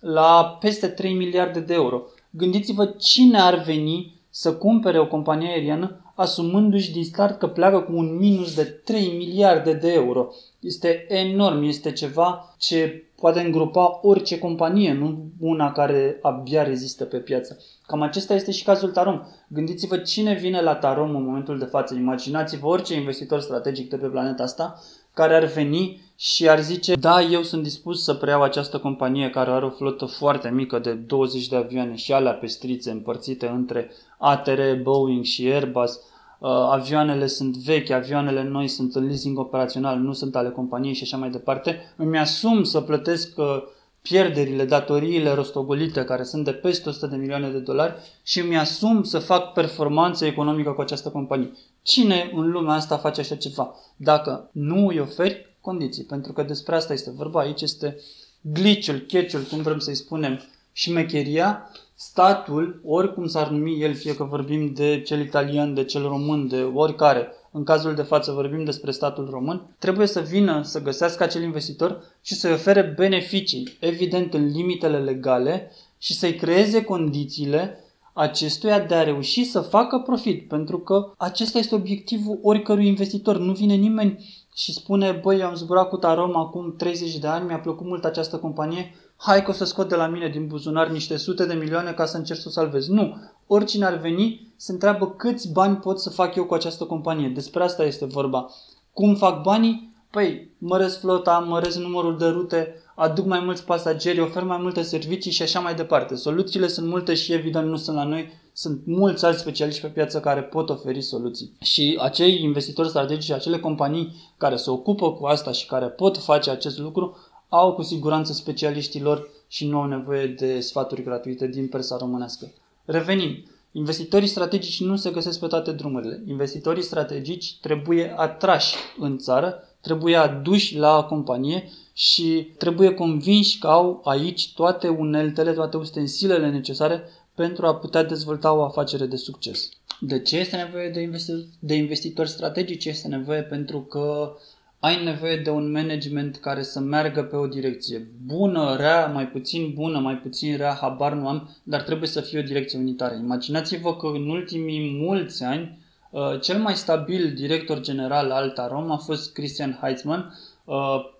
la 0.00 0.56
peste 0.60 0.86
3 0.86 1.14
miliarde 1.14 1.60
de 1.60 1.74
euro. 1.74 2.02
Gândiți-vă 2.30 2.84
cine 2.98 3.38
ar 3.38 3.62
veni 3.62 4.20
să 4.30 4.54
cumpere 4.54 4.98
o 4.98 5.06
companie 5.06 5.48
aeriană 5.48 6.12
asumându-și 6.14 6.92
din 6.92 7.04
start 7.04 7.38
că 7.38 7.46
pleacă 7.46 7.80
cu 7.80 7.92
un 7.96 8.16
minus 8.16 8.54
de 8.54 8.62
3 8.62 9.14
miliarde 9.16 9.72
de 9.72 9.92
euro. 9.92 10.28
Este 10.60 11.06
enorm, 11.08 11.62
este 11.62 11.92
ceva 11.92 12.54
ce 12.58 13.04
poate 13.14 13.40
îngropa 13.40 13.98
orice 14.02 14.38
companie, 14.38 14.92
nu 14.92 15.18
una 15.40 15.72
care 15.72 16.18
abia 16.22 16.62
rezistă 16.62 17.04
pe 17.04 17.16
piață. 17.16 17.58
Cam 17.86 18.02
acesta 18.02 18.34
este 18.34 18.50
și 18.50 18.64
cazul 18.64 18.90
Tarom. 18.90 19.20
Gândiți-vă 19.48 19.96
cine 19.96 20.34
vine 20.34 20.60
la 20.60 20.74
Tarom 20.74 21.14
în 21.14 21.24
momentul 21.24 21.58
de 21.58 21.64
față. 21.64 21.94
Imaginați-vă 21.94 22.66
orice 22.66 22.94
investitor 22.94 23.40
strategic 23.40 23.88
de 23.90 23.96
pe 23.96 24.06
planeta 24.06 24.42
asta 24.42 24.80
care 25.14 25.34
ar 25.34 25.44
veni 25.44 26.00
și 26.22 26.48
ar 26.48 26.60
zice 26.60 26.94
da, 26.94 27.22
eu 27.22 27.42
sunt 27.42 27.62
dispus 27.62 28.02
să 28.02 28.14
preiau 28.14 28.42
această 28.42 28.78
companie 28.78 29.30
care 29.30 29.50
are 29.50 29.64
o 29.64 29.70
flotă 29.70 30.04
foarte 30.04 30.50
mică 30.50 30.78
de 30.78 30.92
20 30.92 31.48
de 31.48 31.56
avioane 31.56 31.94
și 31.94 32.12
alea 32.12 32.32
pestrițe 32.32 32.90
împărțite 32.90 33.46
între 33.46 33.90
ATR, 34.18 34.60
Boeing 34.82 35.24
și 35.24 35.46
Airbus. 35.46 36.00
Uh, 36.38 36.48
avioanele 36.50 37.26
sunt 37.26 37.56
vechi, 37.56 37.90
avioanele 37.90 38.42
noi 38.42 38.68
sunt 38.68 38.94
în 38.94 39.06
leasing 39.06 39.38
operațional, 39.38 39.98
nu 39.98 40.12
sunt 40.12 40.36
ale 40.36 40.50
companiei 40.50 40.94
și 40.94 41.02
așa 41.02 41.16
mai 41.16 41.30
departe. 41.30 41.94
Îmi 41.96 42.18
asum 42.18 42.62
să 42.64 42.80
plătesc 42.80 43.38
uh, 43.38 43.62
pierderile, 44.02 44.64
datoriile 44.64 45.34
rostogolite 45.34 46.04
care 46.04 46.22
sunt 46.22 46.44
de 46.44 46.52
peste 46.52 46.88
100 46.88 47.06
de 47.06 47.16
milioane 47.16 47.48
de 47.48 47.58
dolari 47.58 47.94
și 48.22 48.40
îmi 48.40 48.58
asum 48.58 49.02
să 49.02 49.18
fac 49.18 49.52
performanță 49.52 50.24
economică 50.26 50.70
cu 50.70 50.80
această 50.80 51.08
companie. 51.08 51.52
Cine 51.82 52.30
în 52.34 52.50
lumea 52.50 52.74
asta 52.74 52.96
face 52.96 53.20
așa 53.20 53.34
ceva? 53.34 53.74
Dacă 53.96 54.50
nu 54.52 54.86
îi 54.86 54.98
oferi 54.98 55.49
condiții, 55.60 56.04
pentru 56.04 56.32
că 56.32 56.42
despre 56.42 56.74
asta 56.74 56.92
este 56.92 57.10
vorba, 57.10 57.40
aici 57.40 57.62
este 57.62 57.96
glitch-ul, 58.40 59.06
catch-ul, 59.08 59.42
cum 59.42 59.62
vrem 59.62 59.78
să-i 59.78 59.94
spunem, 59.94 60.40
și 60.72 60.92
mecheria, 60.92 61.70
statul, 61.94 62.80
oricum 62.84 63.26
s-ar 63.26 63.48
numi 63.48 63.82
el, 63.82 63.94
fie 63.94 64.16
că 64.16 64.24
vorbim 64.24 64.72
de 64.74 65.02
cel 65.06 65.20
italian, 65.20 65.74
de 65.74 65.84
cel 65.84 66.02
român, 66.02 66.48
de 66.48 66.62
oricare, 66.62 67.28
în 67.52 67.64
cazul 67.64 67.94
de 67.94 68.02
față 68.02 68.32
vorbim 68.32 68.64
despre 68.64 68.90
statul 68.90 69.28
român, 69.30 69.76
trebuie 69.78 70.06
să 70.06 70.20
vină 70.20 70.62
să 70.62 70.82
găsească 70.82 71.22
acel 71.22 71.42
investitor 71.42 72.02
și 72.22 72.34
să-i 72.34 72.52
ofere 72.52 72.82
beneficii, 72.96 73.76
evident 73.80 74.34
în 74.34 74.46
limitele 74.46 74.98
legale, 74.98 75.72
și 75.98 76.14
să-i 76.14 76.34
creeze 76.34 76.84
condițiile 76.84 77.84
acestuia 78.12 78.80
de 78.80 78.94
a 78.94 79.02
reuși 79.02 79.44
să 79.44 79.60
facă 79.60 79.98
profit, 79.98 80.48
pentru 80.48 80.78
că 80.78 81.12
acesta 81.16 81.58
este 81.58 81.74
obiectivul 81.74 82.38
oricărui 82.42 82.86
investitor. 82.86 83.38
Nu 83.38 83.52
vine 83.52 83.74
nimeni 83.74 84.24
și 84.60 84.72
spune, 84.72 85.10
băi, 85.22 85.42
am 85.42 85.54
zburat 85.54 85.88
cu 85.88 85.96
Tarom 85.96 86.36
acum 86.36 86.74
30 86.76 87.18
de 87.18 87.26
ani, 87.26 87.46
mi-a 87.46 87.58
plăcut 87.60 87.86
mult 87.86 88.04
această 88.04 88.36
companie, 88.36 88.94
hai 89.16 89.42
că 89.42 89.50
o 89.50 89.54
să 89.54 89.64
scot 89.64 89.88
de 89.88 89.94
la 89.94 90.06
mine 90.06 90.28
din 90.28 90.46
buzunar 90.46 90.88
niște 90.88 91.16
sute 91.16 91.46
de 91.46 91.54
milioane 91.54 91.92
ca 91.92 92.04
să 92.04 92.16
încerc 92.16 92.38
să 92.40 92.48
o 92.48 92.50
salvez. 92.50 92.88
Nu, 92.88 93.16
oricine 93.46 93.84
ar 93.84 93.96
veni 93.96 94.52
se 94.56 94.72
întreabă 94.72 95.10
câți 95.10 95.52
bani 95.52 95.76
pot 95.76 96.00
să 96.00 96.10
fac 96.10 96.34
eu 96.34 96.44
cu 96.44 96.54
această 96.54 96.84
companie. 96.84 97.28
Despre 97.28 97.62
asta 97.62 97.84
este 97.84 98.04
vorba. 98.04 98.50
Cum 98.92 99.14
fac 99.14 99.42
banii? 99.42 99.94
Păi, 100.10 100.50
măresc 100.58 101.00
flota, 101.00 101.38
măresc 101.38 101.78
numărul 101.78 102.18
de 102.18 102.26
rute, 102.26 102.74
aduc 103.00 103.26
mai 103.26 103.40
mulți 103.40 103.64
pasageri, 103.64 104.20
ofer 104.20 104.42
mai 104.42 104.58
multe 104.60 104.82
servicii 104.82 105.30
și 105.30 105.42
așa 105.42 105.60
mai 105.60 105.74
departe. 105.74 106.14
Soluțiile 106.14 106.66
sunt 106.66 106.88
multe 106.88 107.14
și 107.14 107.32
evident 107.32 107.68
nu 107.68 107.76
sunt 107.76 107.96
la 107.96 108.04
noi, 108.04 108.32
sunt 108.52 108.82
mulți 108.86 109.24
alți 109.24 109.40
specialiști 109.40 109.80
pe 109.80 109.86
piață 109.86 110.20
care 110.20 110.42
pot 110.42 110.70
oferi 110.70 111.00
soluții. 111.00 111.52
Și 111.60 111.98
acei 112.00 112.42
investitori 112.42 112.88
strategici, 112.88 113.30
acele 113.30 113.58
companii 113.58 114.14
care 114.36 114.56
se 114.56 114.70
ocupă 114.70 115.12
cu 115.12 115.26
asta 115.26 115.52
și 115.52 115.66
care 115.66 115.86
pot 115.86 116.16
face 116.16 116.50
acest 116.50 116.78
lucru, 116.78 117.16
au 117.48 117.74
cu 117.74 117.82
siguranță 117.82 118.32
specialiștilor 118.32 119.28
și 119.48 119.66
nu 119.66 119.78
au 119.78 119.86
nevoie 119.86 120.26
de 120.26 120.60
sfaturi 120.60 121.02
gratuite 121.02 121.46
din 121.46 121.68
persa 121.68 121.96
românească. 122.00 122.52
Revenim. 122.84 123.44
Investitorii 123.72 124.28
strategici 124.28 124.80
nu 124.80 124.96
se 124.96 125.10
găsesc 125.10 125.40
pe 125.40 125.46
toate 125.46 125.72
drumurile. 125.72 126.22
Investitorii 126.26 126.82
strategici 126.82 127.58
trebuie 127.60 128.14
atrași 128.16 128.76
în 128.98 129.18
țară, 129.18 129.54
trebuie 129.80 130.16
aduși 130.16 130.76
la 130.76 131.02
companie 131.02 131.70
și 131.92 132.48
trebuie 132.58 132.94
convinși 132.94 133.58
că 133.58 133.66
au 133.66 134.00
aici 134.04 134.52
toate 134.54 134.88
uneltele, 134.88 135.52
toate 135.52 135.76
ustensilele 135.76 136.50
necesare 136.50 137.02
pentru 137.34 137.66
a 137.66 137.74
putea 137.74 138.02
dezvolta 138.02 138.52
o 138.52 138.62
afacere 138.62 139.06
de 139.06 139.16
succes. 139.16 139.68
De 140.00 140.20
ce 140.20 140.38
este 140.38 140.56
nevoie 140.56 140.88
de, 140.88 141.00
investitori, 141.00 141.46
de 141.58 141.74
investitori 141.74 142.28
strategici? 142.28 142.84
Este 142.84 143.08
nevoie 143.08 143.42
pentru 143.42 143.80
că 143.80 144.32
ai 144.80 145.04
nevoie 145.04 145.36
de 145.36 145.50
un 145.50 145.70
management 145.70 146.36
care 146.36 146.62
să 146.62 146.80
meargă 146.80 147.22
pe 147.22 147.36
o 147.36 147.46
direcție 147.46 148.08
bună, 148.26 148.76
rea, 148.76 149.06
mai 149.06 149.28
puțin 149.28 149.72
bună, 149.74 149.98
mai 149.98 150.16
puțin 150.16 150.56
rea, 150.56 150.78
habar 150.80 151.12
nu 151.12 151.28
am, 151.28 151.56
dar 151.62 151.82
trebuie 151.82 152.08
să 152.08 152.20
fie 152.20 152.38
o 152.38 152.42
direcție 152.42 152.78
unitară. 152.78 153.14
Imaginați-vă 153.14 153.96
că 153.96 154.06
în 154.06 154.28
ultimii 154.28 154.98
mulți 155.02 155.44
ani 155.44 155.78
uh, 156.10 156.40
cel 156.40 156.58
mai 156.58 156.76
stabil 156.76 157.32
director 157.34 157.80
general 157.80 158.30
al 158.30 158.50
Tarom 158.50 158.90
a 158.90 158.96
fost 158.96 159.32
Christian 159.32 159.78
Heitzmann, 159.80 160.20
uh, 160.20 160.32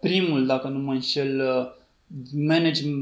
primul, 0.01 0.47
dacă 0.47 0.69
nu 0.69 0.79
mă 0.79 0.93
înșel, 0.93 1.41
uh, 1.41 1.79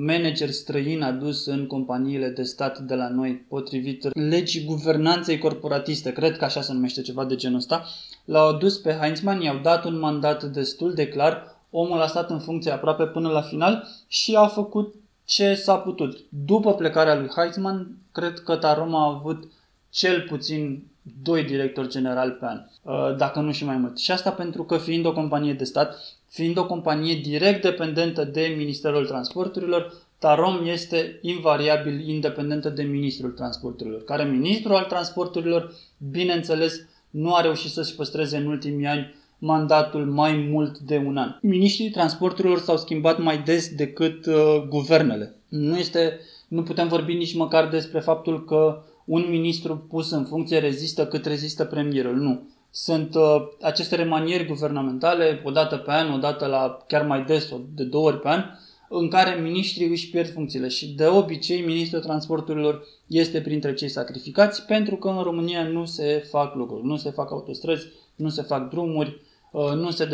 manager 0.07 0.51
străin 0.51 1.03
adus 1.03 1.47
în 1.47 1.67
companiile 1.67 2.29
de 2.29 2.43
stat 2.43 2.79
de 2.79 2.95
la 2.95 3.09
noi, 3.09 3.45
potrivit 3.49 4.29
legii 4.29 4.65
guvernanței 4.65 5.39
corporatiste, 5.39 6.13
cred 6.13 6.37
că 6.37 6.45
așa 6.45 6.61
se 6.61 6.73
numește 6.73 7.03
ceva 7.03 7.25
de 7.25 7.37
genul 7.37 7.57
ăsta, 7.57 7.85
l-au 8.25 8.49
adus 8.49 8.79
pe 8.79 8.93
Heinzmann, 9.01 9.41
i-au 9.41 9.59
dat 9.59 9.85
un 9.85 9.99
mandat 9.99 10.45
destul 10.45 10.95
de 10.95 11.09
clar, 11.09 11.57
omul 11.71 12.01
a 12.01 12.07
stat 12.07 12.31
în 12.31 12.39
funcție 12.39 12.71
aproape 12.71 13.05
până 13.05 13.29
la 13.29 13.43
final 13.43 13.89
și 14.09 14.35
a 14.35 14.47
făcut 14.47 14.95
ce 15.25 15.55
s-a 15.55 15.77
putut. 15.77 16.19
După 16.29 16.75
plecarea 16.75 17.19
lui 17.19 17.31
Heinzmann, 17.37 17.97
cred 18.13 18.39
că 18.39 18.57
Taroma 18.57 19.03
a 19.03 19.15
avut 19.15 19.45
cel 19.91 20.21
puțin 20.29 20.87
doi 21.23 21.45
directori 21.45 21.89
generali 21.89 22.31
pe 22.31 22.45
an, 22.45 22.61
uh, 22.83 23.17
dacă 23.17 23.41
nu 23.41 23.53
și 23.53 23.65
mai 23.65 23.77
mult. 23.77 23.99
Și 23.99 24.11
asta 24.11 24.31
pentru 24.31 24.65
că 24.65 24.77
fiind 24.77 25.07
o 25.07 25.13
companie 25.13 25.53
de 25.53 25.65
stat, 25.65 25.97
fiind 26.29 26.59
o 26.59 26.67
companie 26.67 27.15
direct 27.15 27.63
dependentă 27.63 28.25
de 28.25 28.55
Ministerul 28.57 29.07
Transporturilor, 29.07 29.93
Tarom 30.19 30.67
este 30.67 31.19
invariabil 31.23 32.09
independentă 32.09 32.69
de 32.69 32.83
Ministrul 32.83 33.31
Transporturilor, 33.31 34.05
care 34.05 34.25
Ministrul 34.25 34.75
al 34.75 34.85
Transporturilor, 34.85 35.73
bineînțeles, 36.11 36.81
nu 37.11 37.35
a 37.35 37.41
reușit 37.41 37.71
să-și 37.71 37.95
păstreze 37.95 38.37
în 38.37 38.47
ultimii 38.47 38.87
ani 38.87 39.15
mandatul 39.39 40.05
mai 40.05 40.49
mult 40.51 40.79
de 40.79 41.03
un 41.07 41.17
an. 41.17 41.37
Ministrii 41.41 41.91
transporturilor 41.91 42.59
s-au 42.59 42.77
schimbat 42.77 43.23
mai 43.23 43.39
des 43.39 43.75
decât 43.75 44.27
uh, 44.27 44.63
guvernele. 44.69 45.35
Nu, 45.49 45.77
este, 45.77 46.21
nu 46.49 46.63
putem 46.63 46.89
vorbi 46.89 47.15
nici 47.15 47.35
măcar 47.35 47.69
despre 47.69 48.01
faptul 48.01 48.45
că 48.45 48.83
un 49.09 49.27
ministru 49.29 49.77
pus 49.77 50.11
în 50.11 50.25
funcție 50.25 50.59
rezistă 50.59 51.07
cât 51.07 51.25
rezistă 51.27 51.65
premierul. 51.65 52.17
Nu. 52.17 52.49
Sunt 52.71 53.15
uh, 53.15 53.49
aceste 53.61 53.97
remanieri 53.97 54.47
guvernamentale, 54.47 55.43
o 55.45 55.51
dată 55.51 55.77
pe 55.77 55.91
an, 55.91 56.13
o 56.13 56.17
dată 56.17 56.47
la 56.47 56.85
chiar 56.89 57.07
mai 57.07 57.25
des, 57.25 57.49
de 57.75 57.85
două 57.85 58.07
ori 58.07 58.21
pe 58.21 58.29
an, 58.29 58.45
în 58.89 59.09
care 59.09 59.41
miniștrii 59.41 59.89
își 59.89 60.11
pierd 60.11 60.33
funcțiile 60.33 60.69
și 60.69 60.87
de 60.87 61.07
obicei 61.07 61.61
ministrul 61.61 62.01
transporturilor 62.01 62.87
este 63.07 63.41
printre 63.41 63.75
cei 63.75 63.89
sacrificați 63.89 64.67
pentru 64.67 64.97
că 64.97 65.09
în 65.09 65.23
România 65.23 65.69
nu 65.69 65.85
se 65.85 66.27
fac 66.31 66.55
lucruri, 66.55 66.87
nu 66.87 66.97
se 66.97 67.11
fac 67.11 67.31
autostrăzi, 67.31 67.87
nu 68.17 68.29
se 68.29 68.43
fac 68.43 68.71
drumuri, 68.71 69.21
uh, 69.53 69.73
nu 69.73 69.91
se 69.91 70.09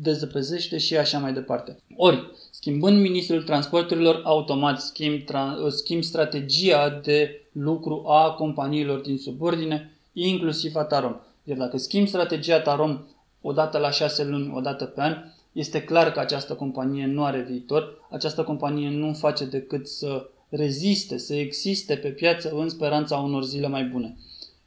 dezăpezește 0.00 0.78
și 0.78 0.96
așa 0.96 1.18
mai 1.18 1.32
departe. 1.32 1.76
Ori, 1.96 2.30
schimbând 2.50 3.00
ministrul 3.00 3.42
transporturilor, 3.42 4.20
automat 4.24 4.80
schimb, 4.80 5.20
tra- 5.20 5.68
schimb 5.68 6.02
strategia 6.02 7.00
de 7.04 7.43
lucru 7.54 8.04
a 8.06 8.30
companiilor 8.30 9.00
din 9.00 9.18
subordine, 9.18 9.98
inclusiv 10.12 10.76
a 10.76 10.84
Tarom. 10.84 11.16
Iar 11.44 11.58
dacă 11.58 11.76
schimb 11.76 12.06
strategia 12.06 12.60
Tarom 12.60 13.00
o 13.42 13.52
dată 13.52 13.78
la 13.78 13.90
șase 13.90 14.24
luni, 14.24 14.52
o 14.54 14.60
dată 14.60 14.84
pe 14.84 15.00
an, 15.00 15.16
este 15.52 15.82
clar 15.82 16.12
că 16.12 16.20
această 16.20 16.54
companie 16.54 17.06
nu 17.06 17.24
are 17.24 17.46
viitor, 17.48 18.06
această 18.10 18.42
companie 18.42 18.90
nu 18.90 19.12
face 19.12 19.44
decât 19.44 19.88
să 19.88 20.28
reziste, 20.48 21.18
să 21.18 21.34
existe 21.34 21.96
pe 21.96 22.08
piață 22.08 22.50
în 22.50 22.68
speranța 22.68 23.16
unor 23.16 23.44
zile 23.44 23.68
mai 23.68 23.84
bune. 23.84 24.16